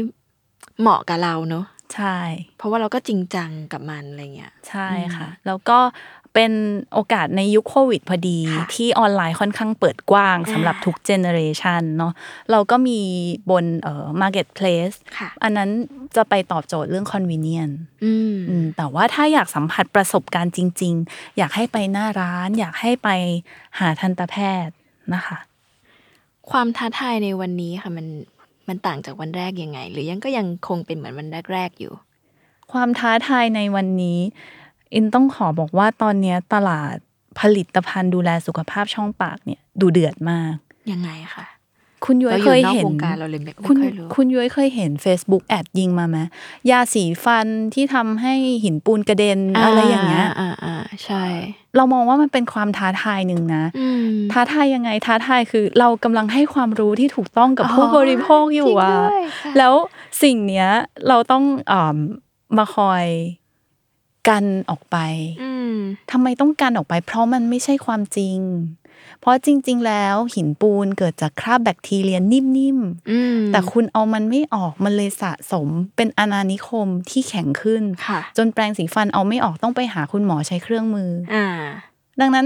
[0.81, 1.65] เหมาะกับเราเนอะ
[1.95, 2.17] ใช่
[2.57, 5.79] เพราะว่าเราก็จริงจังกับมันอะไรเงี้ยใช่ค่ะ แล้วก็
[6.33, 6.53] เป็น
[6.93, 12.13] โอกาสในยุคโควิดพอดีค่ะที่ออนไลน์ค่อนข้างเปิดกว้างสำหรับอ่าทุกเจเนอเรชันเนาะ
[12.51, 12.99] เราก็มี
[13.51, 15.69] บนเอ่อ marketplace ค่ะอันนั้น
[16.15, 23.09] จะไปตอบโจทย์เรื่อง convenience อืมอืมแต่ว่าถ้าอยากสัมผัสประสบการณ์จริง ๆ อยากให้ไปหน้าร้าน อยากให้ไป
[23.79, 24.35] หาทันตแพ
[24.65, 24.75] ทย์
[25.13, 25.37] นะคะ
[26.51, 28.07] ความท้าทายในวันนี้ค่ะมัน
[28.67, 31.93] มันต่างจากวันแรกยังไง หรือยังก็ยังคงเป็นเหมือนวันแรก ๆ อยู่
[32.71, 34.19] ความท้าทายในวันนี้
[34.93, 36.95] อินต้องขอบอกว่าตอนเนี้ยตลาด
[37.39, 40.55] ผลิตภัณฑ์ดูแลสุขภาพช่องปากเนี่ย ดูเดือดมาก
[40.91, 41.45] ยังไงคะ
[42.05, 46.17] คุณย้อยเราอเคยู่ยนอกเห็นวงการเราเลยไม่ไม่คุณค่อยรู้คุณย้อยเคยเห็น Facebook แอดยิงมาไหม
[46.71, 48.33] ยาสีฟันที่ทำให้
[48.63, 50.75] หินปูนกระเด็นอะไรอย่างเงี้ยอ่าอ่า
[51.05, 51.23] ใช่
[51.75, 59.73] เรามองว่ามันเป็นความท้าทายหนึ่งนะอืมท้าทายยังไงท้าทายคือเรากำลังให้ความรู้ที่ถูกต้องกับอ๋อผู้บริโภคอยู่อะจริงด้วยค่ะแล้ว
[60.23, 60.69] สิ่งเนี้ย
[61.07, 61.97] เราต้องอม
[62.57, 63.05] มาคอย
[64.29, 64.97] กันออกไป
[65.43, 65.75] อืม
[66.11, 68.37] ทำไมต้องกันออกไป เพราะมันไม่ใช่ความจริง
[69.21, 72.43] เพราะจริง ๆ แล้วหินปูนเกิดจากคราบแบคทีเรียนิ่
[72.77, 72.79] ม
[73.11, 81.47] อืมๆแต่คุณเอามันไม่ออกมันเลยสะสมเป็นอาณานิคมที่แข็งขึ้นค่ะจนแปรงสีฟันเอาไม่ออกต้องไปหาคุณหมอใช้เครื่องมืออ่า
[82.21, 82.45] ดังนั้น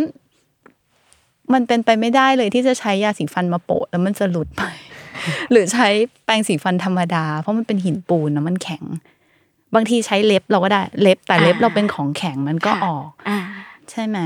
[1.54, 4.64] มันเป็นไปไม่ได้เลยที่จะใช้ยาสีฟันมาโปะแล้วมันจะหลุดไป
[5.52, 5.88] หรือใช้
[6.26, 8.84] แปรงสีฟันธรรมดา เพราะมันเป็นหินปูนนะมันแข็ง
[9.76, 13.40] บางทีใช้เล็บเราก็ได้ เล็บแต่เล็บอ่าเราเป็นของแข็งมันก็ค่ะออกอ่า
[13.92, 14.18] ใช่ไหม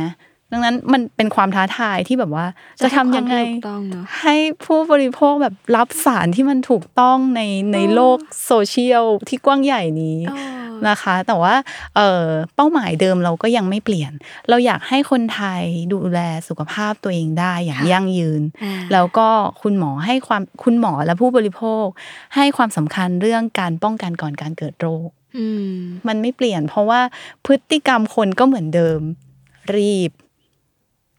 [0.52, 2.46] ดังนั้นมันเป็นความท้าทายที่แบบว่า
[2.84, 4.36] จะทำยังไงให้ความถูกต้องเนอะให้
[4.66, 7.42] ผู้บริโภคแบบรับสารที่มันถูกต้องใน
[7.74, 10.40] ในโลกโซเชียลที่กว้างใหญ่นี้อ๋อ
[10.90, 11.56] นะคะ แต่ว่า
[11.96, 12.26] เอ่อ
[12.56, 14.12] เป้าหมายเดิมเราก็ยังไม่เปลี่ยน
[14.50, 19.30] เราอยากให้คนไทยดูแลสุขภาพตัวเองได้อย่างยั่งยืนอ่าแล้วก็
[19.62, 21.86] คุณหมอให้ความคุณหมอและผู้บริโภค
[22.36, 25.74] ให้ความสำคัญเรื่องการป้องกันก่อนการเกิดโรคอืม
[26.08, 27.02] มันไม่เปลี่ยน เพราะว่า
[27.46, 29.00] พฤติกรรมคนก็เหมือนเดิม
[29.76, 30.12] รีบ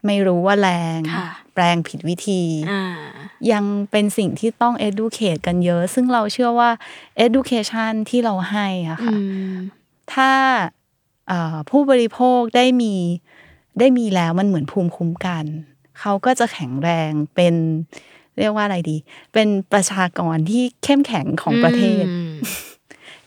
[0.05, 2.83] ไม่รู้ว่าแรงค่ะแปลงผิดวิธีอ่า
[3.51, 6.69] ยังเป็นสิ่งที่ต้อง educate กันเยอะ ซึ่งเราเชื่อว่า
[7.25, 9.17] education ที่เราให้อะอืค่ะ
[9.51, 9.55] ม
[10.13, 10.31] ถ้า
[11.27, 12.95] เอ่อผู้บริโภคได้มี
[13.79, 15.45] ได้มีแล้วมันเหมือนภูมิคุ้มกัน
[15.99, 17.55] เขาก็จะแข็งแรงเป็น
[18.37, 18.97] เรียกว่าอะไรดี
[19.33, 22.33] เป็นประชากรที่เข้มแข็งของประเทศอืม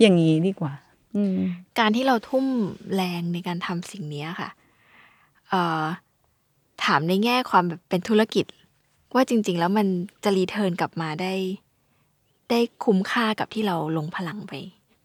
[0.00, 0.74] อย่างนี้ดีกว่า
[1.14, 1.36] อืม
[1.78, 2.46] การที่เราทุ่ม
[2.94, 4.50] แรงในการทำสิ่งเนี้ยค่ะ
[5.48, 5.84] เอ่อ
[6.84, 8.46] ถามในแง่ความแบบเป็นธุรกิจ
[9.14, 9.86] ว่าจริง ๆ แล้วมัน
[10.24, 11.34] จะรีเทิร์นกลับมาได้
[12.50, 14.52] ได้คุ้มค่ากับที่เราลงพลังไป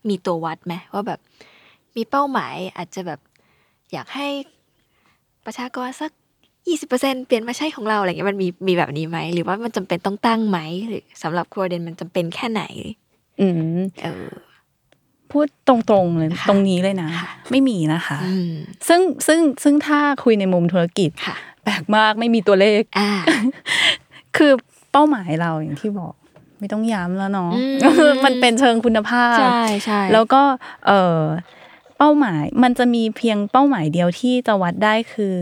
[0.09, 1.19] มีตัววัดไหมว่าแบบ
[1.95, 3.19] มีเป้าหมายอาจจะแบบ
[3.93, 4.27] อยากให้
[5.45, 6.11] ประชากรสัก
[6.67, 12.63] ยี่สิบเปอร์เซ็นเปลี่ยนมาใช้ของเราอะไรเงี้ยมันมีมีแบบนี้ไหมหรือว่ามันจำเป็นต้องตั้งไหมหรือสำหรับครัวเดนมันจำเป็นแค่ไหน
[13.41, 14.27] อืมเออ
[15.31, 18.53] พูดตรงๆเลยค่ะตรงนี้เลยนะค่ะไม่มีนะคะอืม
[18.87, 23.09] ซึ่งซึ่งซึ่งถ้าคุยในมุมธุรกิจค่ะ แปลกมากไม่มีตัวเลขอ่า
[24.37, 24.51] คือ
[24.91, 26.13] เป้าหมายเราอย่างที่บอก
[26.59, 27.63] ไม่ต้องย้ำแล้วเนาะอื
[28.11, 30.41] มมันเป็นเชิงคุณภาพใช่ใช่แล้วก็
[30.87, 31.21] เออ
[31.97, 35.35] เป้าหมายมันจะมีเพียงเป้าหมายเดียวที่จะวัดได้คือ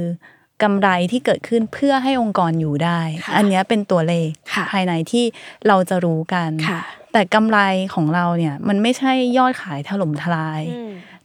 [0.63, 5.25] กำไรที่เกิดขึ้นเพื่อให้องค์กรอยู่ได้ค่ะอันเนี้ยเป็นตัวเลขค่ะภายในที่
[5.67, 6.81] เราจะรู้กันค่ะ
[7.13, 7.59] แต่กำไร
[7.93, 10.61] ของเราเนี่ยมันไม่ใช่ยอดขายถล่มทลาย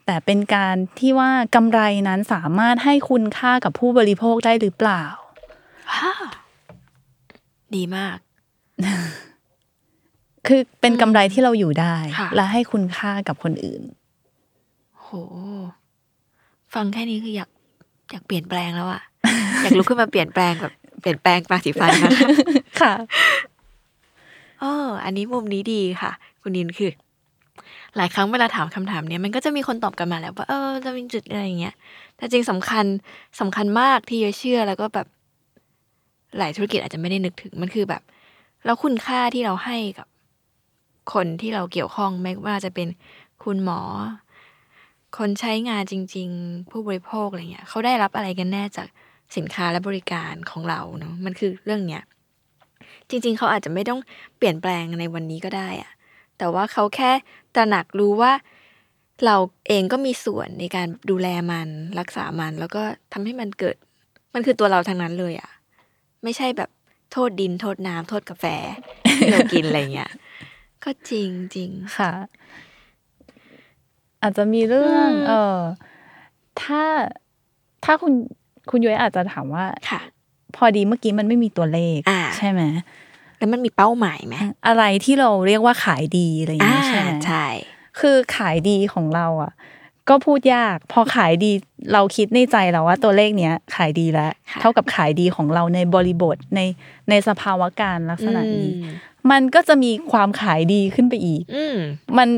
[0.07, 5.03] แต่เป็นการที่ว่ากำไรนั้นสามารถให้คุณค่ากับผู้บริโภคได้หรือเปล่า
[5.97, 6.13] ฮ่า
[7.75, 8.17] ดีมาก
[10.47, 13.83] คือเป็นกำไรที่เราอยู่ได้ค่ะและให้คุณค่ากับคนอื่น
[15.01, 15.09] โห
[16.75, 17.51] ฟังแค่นี้คืออยาก
[18.11, 19.03] อยากเปลี่ยนแปลงแล้วอะ
[19.63, 22.11] อยากลุกขึ้นมาเปลี่ยนแปลงแบบเปลี่ยนแปลงปาสีฟันนะ
[22.81, 22.95] ค่ะ
[24.61, 26.91] เออ อันนี้มุมนี้ดีค่ะ คุณนินคือ
[27.97, 31.75] หลายครั้งเวลาถามคำถามเนี้ยมันก็จะมีคนตอบกันมาแล้วว่าเออจะมีจุดอะไรอย่างเงี้ย
[32.17, 32.85] แต่จริงสำคัญ
[33.41, 35.07] สำคัญมากที่จะเชื่อแล้วก็แบบ
[36.39, 38.03] หลายธุรกิจอาจจะไม่ได้นึกถึงมันคือแบบ
[38.65, 40.07] แล้วคุณค่าที่เราให้กับ
[41.13, 42.89] คนที่เราเกี่ยวข้องไม่ว่าจะเป็น
[43.45, 43.81] คุณหมอ
[45.19, 48.87] คนใช้งานจริง ๆ ผู้บริโภคอะไรเงี้ยเขาได้รับอะไรกันแน่จาก
[49.37, 52.03] สินค้าและบริการของเราเนาะมันคือเรื่องเนี้ย
[53.11, 54.01] จริง ๆ เขาอาจจะไม่ต้อง
[54.39, 55.91] เปลี่ยนแปลงในวันนี้ก็ได้อะ
[56.39, 57.13] แต่ว่าเขาแค่
[57.55, 58.33] ตระหนักรู้ว่า
[59.25, 59.37] เรา
[59.69, 62.83] เองก็มีส่วนในการดูแลมันรักษามัน แล้วก็
[63.13, 63.77] ทำให้มันเกิด
[64.35, 65.51] มันคือตัวเราทั้งนั้นเลยอะ
[66.23, 66.71] ไม่ใช่แบบ
[67.13, 68.45] โทษดินโทษน้ำโทษกาแฟ
[69.19, 70.13] ที่เรากินอะไรเงี้ย
[70.85, 72.13] ก็จริงจริงค่ะ
[74.23, 75.59] อาจจะมีเรื่องอืมเออ
[76.63, 76.83] ถ้า
[77.85, 78.13] ถ้าคุณ
[78.71, 80.01] คุณย้อยอาจจะถามว่าค่ะ
[80.57, 82.63] พอดีเมื่อกี้มันไม่มีตัวเลขอ่าใช่ไหม
[83.43, 84.37] แล้วมันมีเป้าหมายไหม
[84.67, 87.47] อะไรที่เราเรียกว่าขายดีอะไรอย่างอ่านี้ใช่ไหมใช่
[88.01, 89.53] คือขายดีของเราอะ
[90.09, 91.53] ก็ก็พูดยาก พอขายดี
[91.93, 96.61] เราคิดในใจแล้วว่าตัวเลขเนี้ยขายดีแล้วค่ะเท่ากับขายดีของเราในบริบทใน
[97.11, 98.95] ในสภาวะการลักษณะนี้อืม
[99.31, 101.77] มันก็จะมีความขายดีขึ้นไปอีกอืม
[102.19, 102.29] มัน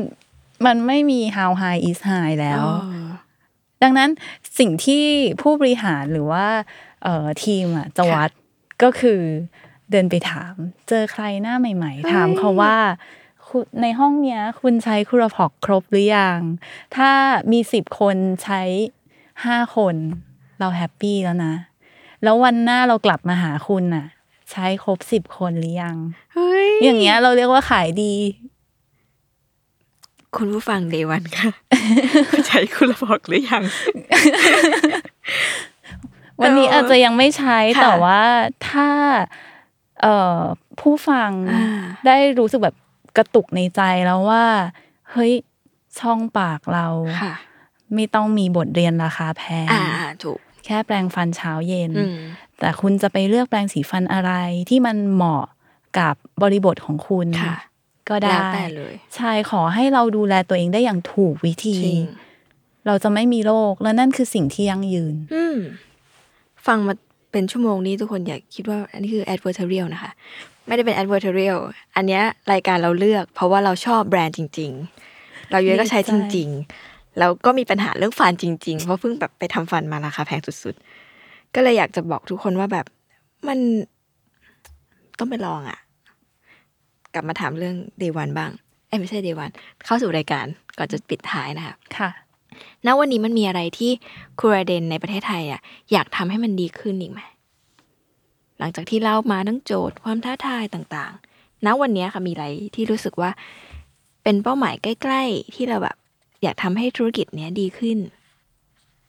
[0.65, 3.09] มันไม่มี how high is high แล้วอ๋อ
[3.83, 4.09] ดังนั้น
[4.59, 5.03] สิ่งที่
[5.41, 6.45] ผู้บริหารหรือว่า
[7.03, 8.29] เอ่อทีมอะจะค่ะวัด
[8.83, 9.21] ก็คือ
[9.91, 10.53] เดินไปถาม
[10.89, 12.75] เจอใครหน้าใหม่เฮ้ยๆถามเขาว่า
[13.47, 16.39] คุณในห้องเนี้ย คุณใช้คูราพอกครบหรือยัง
[16.95, 17.11] ถ้า
[17.51, 18.61] มีสิบคนใช้
[19.45, 19.95] ห้าคน
[20.59, 21.53] เราแฮปปี้แล้วนะ
[22.23, 24.05] แล้ววันหน้าเรากลับมาหาคุณน่ะ
[24.51, 25.95] ใช้ครบสิบคนหรือยัง
[26.33, 28.13] เฮ้ยอย่างเงี้ยเราเรียกว่าขายดี
[30.35, 31.51] คุณผู้ฟังเดวันค่ะ
[32.47, 33.63] ใช้คุณระบอกหรือยัง
[36.41, 38.21] วันนี้เอออาจจะยังไม่ใช้ค่ะแต่ว่า
[38.69, 39.54] ถ้าเอ่อ
[40.79, 41.63] ผู้ฟังอ่า
[42.07, 42.75] ได้รู้สึกแบบ
[43.17, 44.45] กระตุกในใจแล้วว่า
[45.11, 45.33] เฮ้ย
[45.99, 46.87] ช่องปากเรา
[47.21, 47.33] ค่ะ
[47.95, 49.83] ไม่ต้องมีบทเรียนราคาแพงอ่า
[50.23, 52.17] ถูกแค่แปรงฟันเช้าเย็นอืม
[52.59, 54.31] แต่คุณจะไปเลือกแปรงสีฟันอะไร
[54.69, 55.45] ที่มันเหมาะ
[55.99, 57.55] กับบริบทของคุณค่ะ
[58.09, 62.03] ก็ได้แล้วแต่เลยใช่ขอให้เราดูแลตัวเองได้อย่างถูกวิธีจริง
[62.87, 65.57] เราจะไม่มีโรคและนั่นคือสิ่งที่ยั่งยืนอืม
[66.65, 66.93] ฟังมา
[67.35, 70.11] เป็นชั่วโมงนี้ทุกคนอย่าคิดว่าอันนี้คือ advertorial นะคะ
[70.67, 71.59] ไม่ได้เป็น advertorial
[71.95, 74.71] อันเนี้ยรายการเราเลือก เพราะว่าเราชอบแบรนด์จริง
[75.11, 76.49] ๆ เราเยอะก็ใช้จริง
[76.83, 82.85] ๆ แล้วก็มีปัญหาเรื่องฟันจริง ๆ เพราะเพิ่งแบบไปทำฟันมาราคาแพงสุดๆ ก็เลยอยากจะบอกทุกคนว่าแบบ
[83.47, 83.59] มัน
[85.19, 85.79] ต้องไปลองอะ
[87.13, 88.51] กลับมาถามเรื่อง day one บ้าง
[88.87, 89.53] เอ้ยไม่ใช่ day one
[89.85, 90.45] เข้าสู่รายการ
[90.77, 92.09] ก่อนจะปิดท้ายนะคะค่ะ
[92.85, 93.91] ณวันนี้มันมีอะไรที่
[94.39, 97.21] ครูราเดนในประเทศไทยอะอยากทำให้มันดีขึ้นอีกไหม
[98.59, 102.45] หลังจากที่เล่ามาทั้งโจทย์ความท้าทายต่างๆ ณวันนี้ค่ะมีอะไร
[102.75, 103.31] ที่รู้สึกว่า
[104.23, 105.97] เป็นเป้าหมายใกล้ ๆ ที่เราแบบ
[106.43, 107.97] อยากทำให้ธุรกิจเนี้ยดีขึ้น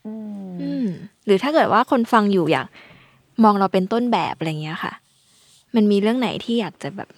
[0.07, 0.87] อืม
[1.25, 2.67] หรือถ้าเกิดว่าคนฟังอยู่อยาก
[3.45, 4.93] มองเราเป็นต้นแบบอะไรเงี้ยค่ะ
[5.75, 7.09] มันมีเรื่องไหนที่อยากจะแบบ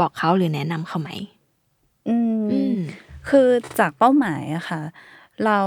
[0.00, 1.10] บอกเขาหรือแนะนำเขาไหม
[2.08, 2.76] อืมอืม
[3.28, 3.48] คือ
[3.78, 4.80] จากเป้าหมายอะค่ะ
[5.44, 5.60] เรา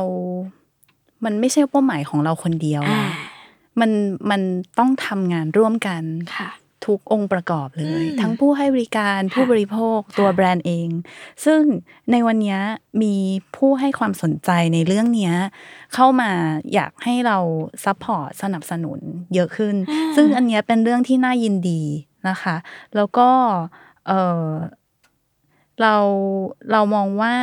[1.25, 3.11] มันไม่ใช่เป้าหมายของเราคนเดียวอ่านะ
[3.79, 3.91] มัน
[4.29, 4.41] มัน
[4.79, 6.03] ต้องทำงานร่วมกัน
[6.35, 6.49] ค่ะ
[6.85, 10.89] ทุกองค์ประกอบเลยอืมทั้งผู้ให้บริการผู้บริโภคตัวแบรนด์เอง
[11.45, 11.61] ซึ่ง
[12.11, 12.59] ในวันเนี้ย
[13.01, 13.15] มี
[13.55, 15.33] ผู้ให้ความสนใจในเรื่องเนี้ย
[15.93, 16.31] เข้ามา
[16.73, 17.37] อยากให้เรา
[17.85, 18.99] support สนับสนุน
[19.33, 19.75] เยอะขึ้น
[20.15, 21.81] ซึ่งอันเนี้ยเป็นเรื่องที่น่ายินดี
[22.29, 22.55] นะคะ
[22.95, 23.29] แล้วก็
[24.07, 24.11] เอ
[24.47, 24.49] อ
[25.81, 25.95] เรา
[26.71, 27.35] เรามองว่า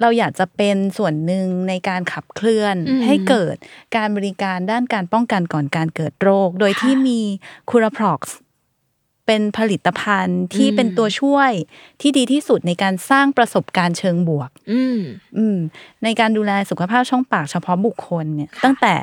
[0.00, 3.56] เราอยากจะเป็นส่วนหนึ่งในการขับเคลื่อนอืมให้เกิด
[3.96, 7.20] การบริการด้านการป้องกันก่อนการเกิดโรค โดยค่ะที่มี
[7.70, 8.20] Curaprox
[9.26, 11.52] เป็นผลิตภัณฑ์ที่อืมเป็นตัวช่วย
[12.00, 14.98] ที่ดีที่สุดในการสร้างประสบการณ์เชิงบวกอืม
[15.36, 15.58] อืม
[16.04, 18.94] ในการดูแลสุขภาพช่องปากเฉพาะบุคคลเนี่ย ตั้งแต่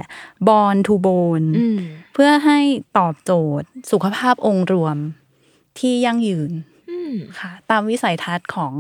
[0.48, 1.08] บอนทูโบ
[1.42, 1.78] นอืม
[2.14, 2.60] เพื่อให้
[2.98, 4.98] ตอบโจทย์สุขภาพองค์รวม
[5.80, 6.75] ที่ยั่งยืนอืม
[7.40, 8.74] ค่ะ ตามวิสัยทัศน์ของ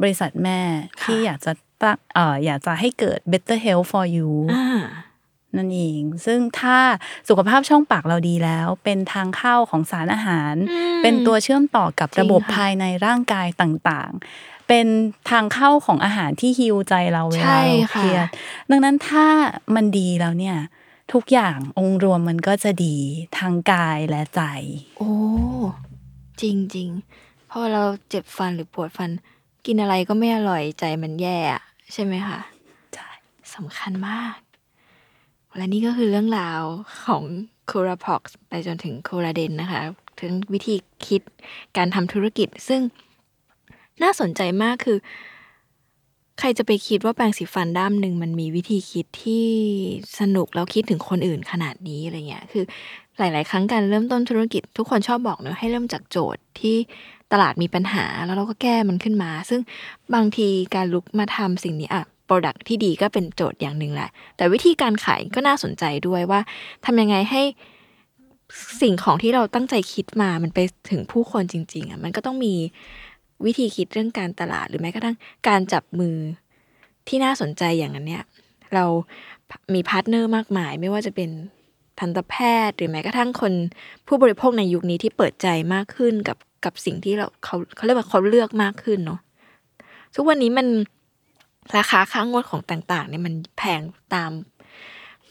[0.00, 0.60] บริษัทแม่
[1.02, 1.52] ค่ะที่อยากจะ
[1.82, 4.80] ตั้งเอ่ออยากจะให้เกิด better health for you อ่า
[5.56, 6.78] นั่นเอง ซึ่งถ้า
[7.28, 14.86] สุขภาพช่องปากเราดีแล้ว เป็นทางเข้าของสารอาหารอืมเป็นตัวเชื่อมต่อกับจริงระบบค่ะภายในร่างกายต่างๆ เป็น
[15.30, 18.28] ทางเข้าของอาหารที่ฮิวใจเราเวลาใช่เราเคค่ะรียด
[18.70, 19.26] ดังนั้นถ้า
[19.74, 20.56] มันดีแล้วเนี่ย
[21.12, 22.96] ทุกอย่างองค์รวมมันก็จะดี
[23.38, 24.42] ทางกายและใจ
[24.98, 25.12] โอ้
[26.40, 29.10] จริงจริงๆ พอเราเจ็บฟันหรือปวดฟัน
[29.66, 32.38] กินอะไรก็ไม่อร่อยใจมันแย่อะใช่ไหมคะ
[32.94, 33.08] ใช่
[33.54, 34.36] สำคัญมาก
[35.56, 36.62] และนี่ก็คือเรื่องราว
[37.06, 37.22] ของ
[37.70, 39.80] คูราพ็อกไปจนถึงโคราเดนนะคะ
[40.20, 40.74] ถึงวิธี
[41.06, 41.22] คิด
[41.76, 42.80] การทำธุรกิจซึ่ง
[44.02, 44.98] น่าสนใจมากคือ
[46.38, 49.46] ใครจะไปคิดว่าแปรงสีฟันด้ามหนึ่งมันมีวิธีคิดที่
[50.20, 52.64] สนุกแล้วคิดถึงคนอื่นขนาดนี้อะไรเงี้ยคือ
[53.18, 56.76] หลาย ๆ ครั้งการเริ่มต้นธุรกิจ ทุกคนชอบบอกเนอะให้เริ่มจากโจทย์ที่
[57.32, 59.60] ตลาดมีปัญหาแล้วเราก็แก้มันขึ้นมา ซึ่ง
[60.14, 66.40] บางทีการลุกมาทำสิ่งนี้อะโปรดักที่ดีก็เป็นโจทย์อย่างหนึ่งแหละ แต่วิธีการขายก็น่าสนใจด้วยว่า
[66.84, 67.42] ทำยังไงให้
[68.80, 70.58] สิ่งของที่เราตั้งใจคิดมามันไป
[70.90, 72.54] ถึงผู้คนจริง ๆอะมันก็ต้องมี
[73.44, 75.16] วิธีคิดเรื่องการตลาดหรือแม้กระทั่ง
[75.48, 76.16] การจับมือ
[77.08, 78.24] ที่น่าสนใจอย่างนั้นเนี่ย
[78.74, 78.84] เรา
[79.74, 81.30] มี partner มากมาย ไม่ว่าจะเป็น
[82.00, 82.34] ทันตแพ
[82.68, 83.52] ทย์ หรือแม้กระทั่งคน
[84.06, 89.20] ผู้บริโภคในยุคนี้ที่เปิดใจมากขึ้นกับ กับสิ่งที่เราเขาเขาเรียกว่าเขาเลือกมากขึ้นเนาะ
[90.14, 90.66] ทุกวันนี้มัน
[91.76, 93.80] ราคาค่างวดของต่างๆเนี่ยมันแพง
[94.14, 94.30] ตาม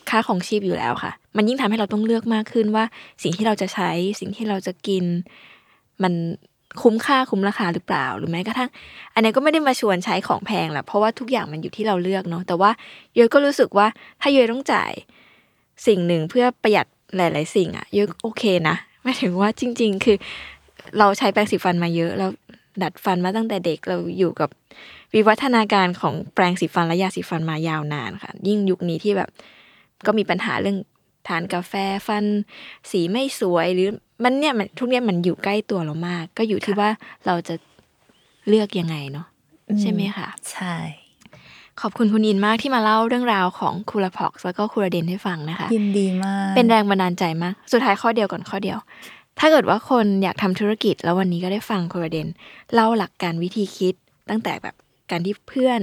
[0.10, 2.84] ค่าของชีพอยู่แล้วค่ะ มันยิ่งทำให้เราต้องเลือกมากขึ้นว่า
[3.24, 5.06] สิ่งที่เราจะใช้สิ่งที่เราจะกิน
[6.04, 6.14] มัน
[6.82, 8.70] คุ้มค่าคุ้มราคาหรือเปล่า หรือแม้กระทั่ง
[9.14, 12.72] อันนี้ก็ไม่ได้มาชวนใช้ของแพงแหละเพราะว่าทุกอย่างมันอยู่ที่เราเลือกเนาะแต่ว่า
[13.16, 13.88] โยยก็รู้สึกว่า
[14.22, 14.92] ถ้าโยยต้องจ่าย
[15.88, 20.18] สิ่งหนึ่งเพื่อประหยัดหลาย ๆ สิ่งอะโยยโอเคนะหมายถึงว่าจริง ๆ คือ
[21.00, 22.28] เราใช้แปรงสีฟันมาเยอะเรา
[22.84, 24.50] ดัดฟันมาตั้งแต่เด็กเราอยู่กับ
[25.14, 29.30] วิวัฒนาการของแปรงสีฟันและยาสีฟันมายาวนานค่ะ ยิ่งยุคนี้ที่แบบ
[30.06, 30.78] ก็มีปัญหาเรื่อง
[31.28, 31.74] ทานกาแฟ
[32.08, 32.26] ฟัน
[32.92, 33.90] สีไม่สวยหรือ
[34.24, 36.90] มันเนี่ยมันทุกเนี้ยมันอยู่ใกล้ตัวเรามาก ก็อยู่ที่ว่า
[37.26, 37.56] เราจะ
[38.48, 39.28] เลือกยังไงเนาะ
[39.82, 40.76] ใช่ไหมคะใช่
[41.82, 48.78] ขอบคุณคุณอินมากที่มาเล่าเรื่องราวของคูลาพ็อกแล้วก็คูลาเดนให้ฟังนะคะ ยินดีมาก เป็นแรงบันดาลใจมาก สุดท้ายข้อเดียวก่อนข้อเดียว
[49.44, 52.28] ถ้าเกิดว่าคนอยากทำธุรกิจ แล้ววันนี้ก็ได้ฟังโครเดน
[52.74, 53.96] เล่าหลักการวิธีคิด
[54.30, 54.76] ตั้งแต่แบบ
[55.12, 55.80] การที่เพื่อน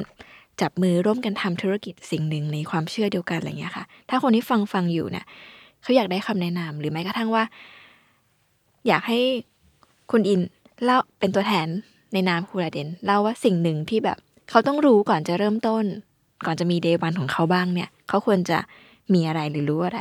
[0.61, 5.25] จับมือร่วมกันทำธุรกิจสิ่งหนึ่งในความเชื่อเดียวกันอะไรเงี้ยค่ะ ถ้าคนที่ฟังฟังอยู่เนี่ย
[5.83, 7.45] เขาอยากได้คำแนะนำหรือแม้กระทั่งว่า
[8.89, 9.21] อยากให้
[10.11, 10.41] คุณอิน
[10.85, 11.69] เล่าเป็นตัวแทน
[12.13, 14.19] ในนามคูราเดนเล่าว่าสิ่งหนึ่งที่แบบ
[14.51, 15.85] เขาต้องรู้ก่อนจะเริ่มต้น
[16.47, 18.59] ก่อนจะมีเดย์วันของเขาบ้างเนี่ย เขาควรจะ
[19.15, 20.01] มีอะไรหรือรู้อะไร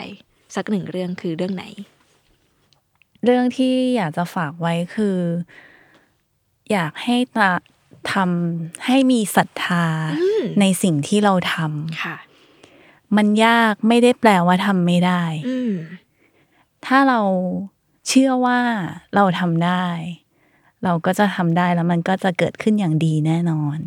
[0.55, 1.65] สักหนึ่งเรื่องคือเรื่องไหน
[3.23, 5.17] เรื่องที่อยากจะฝากไว้คือ
[6.71, 7.51] อยากให้ตา
[8.13, 9.85] ทำให้มีศรัทธา
[10.59, 11.55] ในสิ่งที่เราท
[12.03, 15.73] ค่ะำมันยากไม่ได้แปลว่าทำไม่ได้อืม
[16.85, 17.19] ถ้าเรา
[18.07, 18.59] เชื่อว่า
[19.15, 19.85] เราทำได้
[20.83, 23.77] เราก็จะทำได้แล้วมันก็จะเกิดขึ้นอย่างดีแน่นอน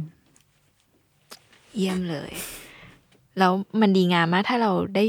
[1.76, 2.32] เยี่ยมเลย
[3.38, 5.04] แล้วมันดีงามมากถ้าเราได้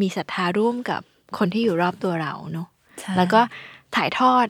[0.00, 1.00] มีศรัทธาร่วมกับ
[1.38, 2.77] คนที่อยู่รอบตัวเราเนอะใช่
[3.16, 3.40] แล้วก็
[3.96, 4.46] ถ่ายทอด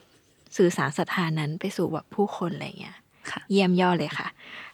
[0.57, 2.97] สื่อสารศรัทธานั้นไปสู่แบบผู้คนอะไรเงี้ย
[3.31, 4.27] ค่ะเยี่ยมยอดเลยค่ะ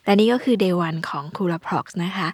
[0.06, 2.28] และนี่ก็คือ Day One ของ c o o l a p r o x นะคะ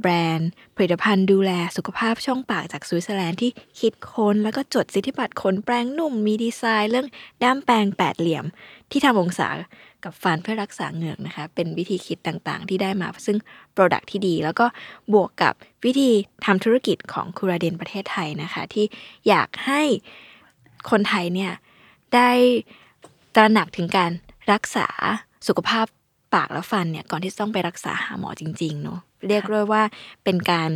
[0.00, 7.06] แบรนด์ผลิตภัณฑ์ดูแลสุขภาพช่องปากจากสวิตเซอร์แลนด์ที่คิดค้น แล้วก็จดสิทธิบัตรขนแปรงนุ่มมีดีไซน์เรื่อง
[7.42, 8.44] ด้ามแปรงแปดเหลี่ยม
[8.90, 9.48] ที่ทำองศา
[10.04, 13.38] กับฟันเพื่อรักษาเหงือกนะคะ เป็นวิธีคิดต่างๆ ที่ได้มาซึ่ง
[13.76, 14.66] Product ที่ดี แล้วก็
[15.12, 16.10] บวกกับวิธี
[16.44, 18.84] ทำธุรกิจของคูราเดนประเทศไทยนะคะ ที่
[19.28, 19.82] อยากให้
[20.90, 21.52] คนไทยเนี่ย
[22.14, 22.30] ได้
[23.34, 24.10] ตระหนักถึงการ
[24.52, 24.88] รักษา
[25.48, 25.86] สุขภาพ
[26.34, 29.82] ปากและฟันเนี่ยก่อนที่จะต้องไปรักษาหาหมอจริงๆเนาะเรียกด้วยว่า
[30.24, 30.70] เป็นการ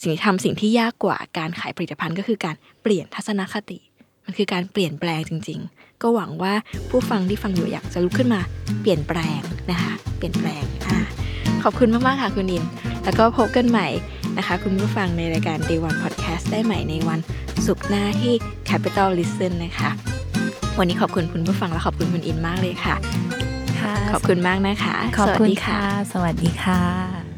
[0.00, 3.78] สิ่งที่ทำสิ่งที่ยากกว่าการขายผลิตภัณฑ์ก็คือการเปลี่ยนทัศนคติ
[4.24, 6.54] มันคือการเปลี่ยนแปลงจริง ๆ ก็หวังว่า
[6.90, 8.40] ผู้ฟังที่ฟังอยู่อยากจะลุกขึ้นมา
[8.80, 10.98] เปลี่ยนแปลงนะคะ เปลี่ยนแปลงอ่า
[11.62, 12.64] ขอบคุณมากๆค่ะคุณอิน
[13.04, 13.88] แล้วก็พบกันใหม่
[14.38, 17.20] นะคะ คุณผู้ฟังในรายการ Day One Podcast ได้ใหม่ในวัน
[17.66, 18.34] ศุกร์หน้าที่
[18.68, 19.90] Capital Listen นะคะ
[20.78, 22.94] วันนี้ขอบคุณคุณผู้ฟังและขอบคุณคุณอินมากเลยค่ะ
[23.80, 25.80] ค่ะขอบคุณมากนะคะ ขอบสวัสคุณดีค่ะ
[26.12, 27.31] สวัสดีค่ะ